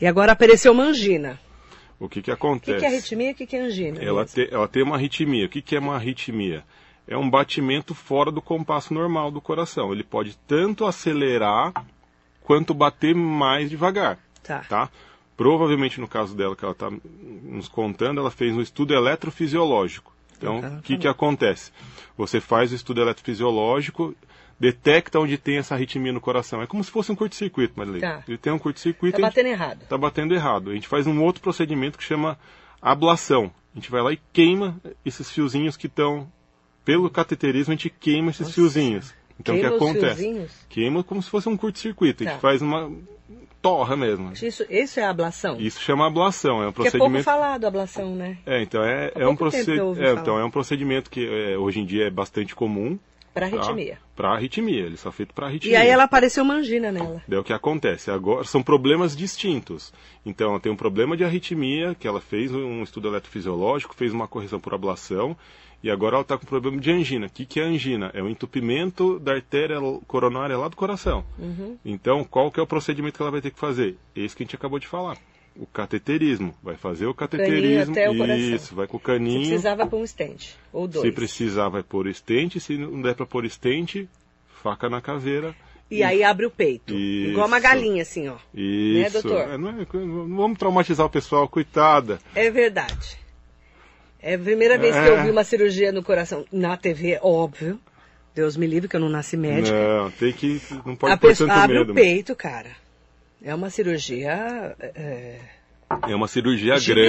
[0.00, 1.38] E agora apareceu uma angina.
[2.00, 2.72] O que, que O acontece?
[2.72, 4.02] que, que é arritmia e o que, que é angina?
[4.02, 5.46] Ela, te- ela tem uma arritmia.
[5.46, 6.64] O que, que é uma arritmia?
[7.06, 9.92] É um batimento fora do compasso normal do coração.
[9.92, 11.72] Ele pode tanto acelerar
[12.42, 14.18] quanto bater mais devagar.
[14.42, 14.60] Tá.
[14.68, 14.88] Tá?
[15.36, 16.90] Provavelmente no caso dela que ela está
[17.42, 20.12] nos contando, ela fez um estudo eletrofisiológico.
[20.36, 21.70] Então, Tá, o que, que acontece?
[22.16, 24.14] Você faz o estudo eletrofisiológico,
[24.58, 26.60] detecta onde tem essa arritmia no coração.
[26.60, 28.00] É como se fosse um curto-circuito, Marilei.
[28.00, 28.22] Tá.
[28.28, 29.18] Ele tem um curto-circuito.
[29.18, 29.82] Tá a gente- batendo errado.
[29.82, 30.70] está batendo errado.
[30.70, 32.38] A gente faz um outro procedimento que chama
[32.80, 33.52] ablação.
[33.74, 36.30] A gente vai lá e queima esses fiozinhos que estão.
[36.84, 38.54] Pelo cateterismo, a gente queima esses Nossa.
[38.54, 39.14] fiozinhos.
[39.38, 40.46] Então, Queima o que acontece?
[40.68, 42.22] Queima como se fosse um curto-circuito.
[42.22, 42.32] A Tá.
[42.32, 42.90] gente faz uma
[43.62, 44.32] torra mesmo.
[44.32, 45.56] Isso, isso é ablação?
[45.58, 46.62] Isso chama ablação.
[46.62, 47.24] É um Porque é pouco procedimento.
[47.24, 48.36] falado ablação, né?
[48.44, 49.94] É, então é, Há é um que procedimento.
[49.94, 50.12] falar.
[50.20, 52.98] então é um procedimento que é, hoje em dia é bastante comum.
[53.32, 53.56] Pra tá?
[53.56, 53.98] arritmia.
[54.14, 54.84] Para arritmia.
[54.84, 55.72] Ele só é feito para arritmia.
[55.72, 57.22] E aí ela apareceu uma angina nela.
[57.26, 58.10] Daí o que acontece?
[58.10, 59.90] Agora são problemas distintos.
[60.26, 64.28] Então, ela tem um problema de arritmia, que ela fez um estudo eletrofisiológico, fez uma
[64.28, 65.34] correção por ablação,
[65.82, 67.26] e agora ela está com problema de angina.
[67.26, 68.10] O que, que é angina?
[68.14, 69.76] É o entupimento da artéria
[70.06, 71.24] coronária lá do coração.
[71.38, 71.76] Uhum.
[71.84, 73.96] Então, qual que é o procedimento que ela vai ter que fazer?
[74.14, 75.16] Esse que a gente acabou de falar.
[75.56, 76.54] o cateterismo.
[76.62, 77.92] Vai fazer o cateterismo.
[77.92, 78.24] até o.
[78.34, 79.40] Isso, vai com o Se caninho.
[79.48, 80.56] precisava pôr um estente.
[80.72, 81.04] Ou dois.
[81.06, 82.58] Se precisar, vai pôr estente.
[82.60, 84.08] Se não der para pôr estente,
[84.62, 85.54] faca na caveira.
[85.90, 86.94] E aí abre o peito.
[86.94, 87.32] Isso.
[87.32, 88.36] Igual uma galinha, assim, ó.
[88.54, 89.20] Isso.
[89.20, 89.40] doutor?
[89.42, 92.18] É, não, é- não vamos traumatizar o pessoal, coitada.
[92.34, 93.18] É verdade.
[94.22, 95.22] É a primeira vez que eu É.
[95.24, 97.78] vi uma cirurgia no coração na TV, óbvio.
[98.34, 99.76] Deus me livre que eu não nasci médica.
[99.76, 100.60] Não, tem que.
[100.86, 101.92] Não pode a pessoa tanto abre medo.
[101.92, 102.70] o peito, cara.
[103.42, 104.74] É uma cirurgia.
[104.80, 105.38] é,
[106.08, 107.02] É uma cirurgia Gigante.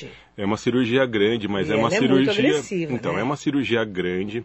[0.00, 0.10] grande.
[0.36, 2.32] É uma cirurgia grande, mas E é uma é cirurgia.
[2.32, 3.20] agressiva, então, né?
[3.20, 4.44] é uma cirurgia grande.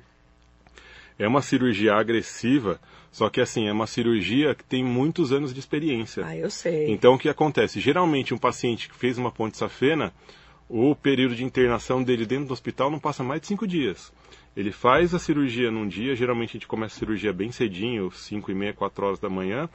[1.20, 2.80] É uma cirurgia agressiva,
[3.12, 6.26] só que assim, é uma cirurgia que tem muitos anos de experiência.
[6.26, 6.90] Ah, eu sei.
[6.90, 7.80] Então o que acontece?
[7.82, 10.14] Geralmente um paciente que fez uma ponte safena,
[10.72, 14.12] o período de internação dele dentro do hospital não passa mais de cinco dias.
[14.56, 18.52] Ele faz a cirurgia num dia, geralmente a gente começa a cirurgia bem cedinho, 5
[18.52, 19.70] e meia, 4 horas da manhã.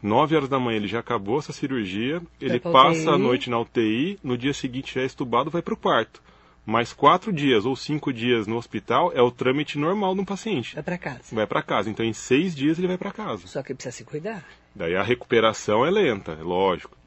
[0.00, 4.16] 9 horas da manhã ele já acabou essa cirurgia, ele passa a noite na UTI,
[4.22, 6.22] no dia seguinte já é estubado, vai para o quarto.
[6.64, 10.74] Mais quatro dias ou cinco dias no hospital é o trâmite normal de um paciente.
[10.74, 11.22] Vai pra casa.
[11.32, 11.88] Vai para casa.
[11.88, 13.46] Então em seis dias ele vai para casa.
[13.46, 14.44] Só que precisa se cuidar.
[14.74, 16.97] Daí a recuperação é lenta, é lógico.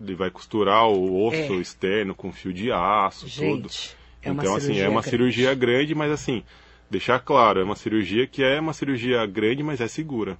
[0.00, 1.56] Ele vai costurar o osso É.
[1.56, 3.68] externo com fio de aço, tudo.
[3.68, 5.10] Gente, é uma então, assim, é uma grande.
[5.10, 6.42] cirurgia grande, mas assim,
[6.90, 10.36] deixar claro, é uma cirurgia que é uma cirurgia grande, mas é segura.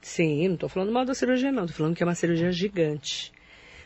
[0.00, 1.66] Sim, não tô falando mal da cirurgia, não.
[1.66, 3.32] Tô falando que é uma cirurgia gigante.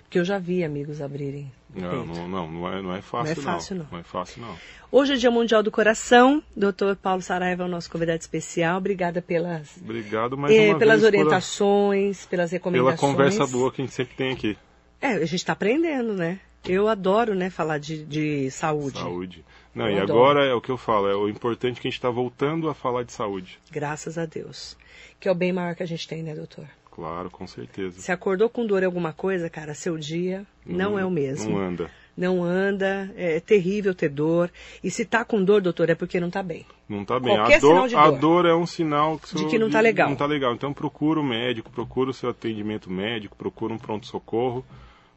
[0.08, 3.42] Porque eu já vi amigos abrirem Não, não, não, não é, não é fácil, Não
[3.42, 3.86] é fácil, não.
[3.92, 4.56] Não é fácil, não.
[4.90, 6.42] Hoje é Dia Mundial do Coração.
[6.56, 6.94] Dr.
[7.02, 8.78] Paulo Saraiva é o nosso convidado especial.
[8.78, 12.98] Obrigada pelas, Obrigado mais eh, uma pelas vez orientações, pelas pela recomendações.
[12.98, 14.56] conversa boa que a gente sempre tem aqui.
[14.98, 16.40] É, a gente está aprendendo, né?
[16.66, 18.98] Eu adoro, né, falar de, de saúde.
[18.98, 19.44] Saúde.
[19.74, 20.20] Não, Eu e adoro.
[20.20, 22.74] agora é o que eu falo, é o importante que a gente está voltando a
[22.74, 23.58] falar de saúde.
[23.70, 24.74] Graças a Deus.
[25.20, 26.64] Que é o bem maior que a gente tem, né, doutor?
[26.98, 28.00] Claro, com certeza.
[28.00, 31.50] Se acordou com dor em alguma coisa, cara, seu dia não, é o mesmo.
[31.52, 31.90] Não anda.
[32.16, 34.50] Não anda, é terrível ter dor.
[34.82, 36.66] E se tá com dor, doutor, é porque não tá bem.
[36.88, 37.36] Não tá bem.
[37.36, 38.18] Qualquer a, dor, sinal de a dor.
[38.18, 40.08] dor é um sinal que, De que não tá legal.
[40.08, 40.52] Não tá legal.
[40.54, 44.66] Então procura o médico, procura o seu atendimento médico, procura um pronto-socorro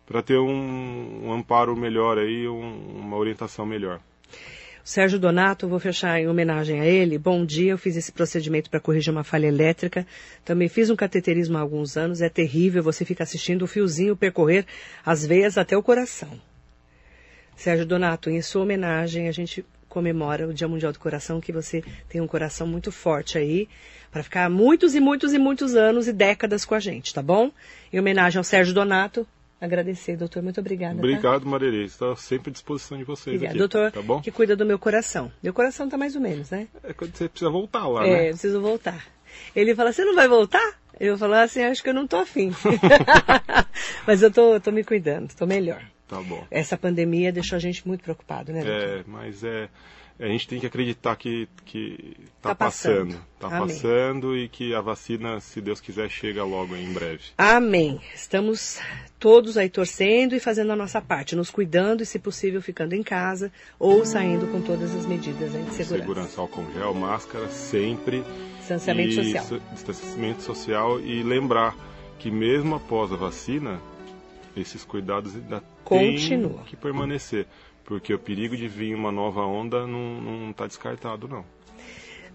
[0.06, 4.00] para ter um, um amparo melhor aí, um- uma orientação melhor.
[4.84, 7.18] Sérgio Donato, vou fechar em homenagem a ele.
[7.18, 10.08] Bom dia, eu fiz esse procedimento para corrigir uma falha elétrica.
[10.44, 12.22] Também fiz um cateterismo há alguns anos.
[12.22, 14.66] É terrível, você fica assistindo o fiozinho percorrer
[15.06, 16.30] as veias até o coração.
[17.56, 21.84] Sérgio Donato, em sua homenagem, a gente comemora o Dia Mundial do Coração, que você
[22.10, 23.68] tem um coração muito forte aí,
[24.10, 27.52] para ficar muitos e muitos e muitos anos e décadas com a gente, tá bom?
[27.92, 29.28] Em homenagem ao Sérgio Donato,
[29.62, 30.96] agradecer, doutor, muito obrigada.
[30.96, 31.00] tá?
[31.00, 31.86] Obrigado, Marerê.
[31.86, 33.52] Está sempre à disposição de vocês Obrigada.
[33.52, 33.60] aqui.
[33.60, 34.20] Doutor, Tá bom?
[34.20, 35.32] que cuida do meu coração.
[35.42, 36.68] Meu coração tá mais ou menos, né?
[36.84, 38.30] É quando você precisa voltar lá, é, né?
[38.30, 39.06] preciso voltar.
[39.56, 40.82] Ele fala, você não vai voltar?
[41.00, 42.52] Eu falo assim, acho que eu não tô afim.
[44.06, 45.82] Mas eu tô, tô me cuidando, tô melhor.
[46.08, 46.46] Tá bom.
[46.52, 49.00] Essa pandemia deixou a gente muito preocupado, né, doutor?
[49.00, 49.70] É, mas é.
[50.22, 53.16] A gente tem que acreditar que, que tá, Tá passando.
[53.16, 53.26] passando.
[53.40, 53.60] Tá Amém.
[53.60, 57.24] passando e que a vacina, se Deus quiser, chega logo em breve.
[57.36, 58.00] Amém.
[58.14, 58.80] Estamos
[59.20, 63.02] todos aí torcendo e fazendo a nossa parte, nos cuidando e, se possível, ficando em
[63.02, 65.84] casa ou saindo com todas as medidas de segurança.
[65.98, 68.24] Segurança, álcool gel, máscara, sempre.
[68.60, 69.44] Distanciamento E social.
[69.46, 71.76] so- Distanciamento social e lembrar
[72.20, 73.82] que mesmo após a vacina,
[74.56, 76.58] esses cuidados ainda Continua.
[76.58, 77.48] têm que permanecer.
[77.92, 81.44] Porque o perigo de vir uma nova onda não está descartado, não.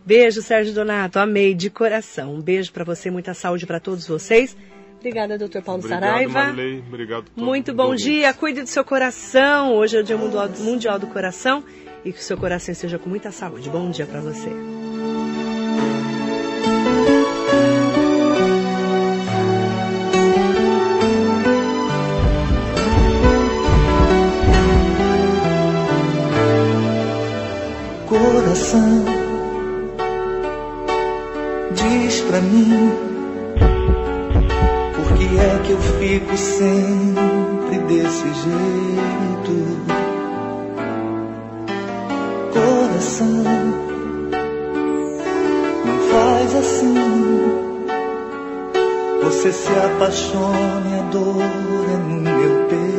[0.04, 1.18] Beijo, Sérgio Donato.
[1.18, 2.34] Amei de coração.
[2.34, 4.54] Um beijo pra você, muita saúde pra todos vocês.
[4.98, 6.32] Obrigada, doutor Paulo Obrigado, Saraiva.
[6.32, 6.84] Marilei.
[6.86, 8.04] Obrigado Muito bom ouvintes.
[8.04, 9.72] dia, cuide do seu coração.
[9.74, 11.64] Hoje é o Dia Mundial do Coração
[12.04, 13.70] e que o seu coração esteja com muita saúde.
[13.70, 14.75] Bom dia pra você.
[28.56, 29.04] Coração,
[31.72, 32.90] diz pra mim
[34.94, 39.56] por que é que eu fico sempre desse jeito.
[42.54, 43.44] Coração,
[45.84, 46.94] não faz assim.
[49.22, 51.42] Você se apaixone, a dor
[51.92, 52.95] é no meu peito.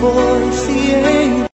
[0.00, 1.36] voice, the angel.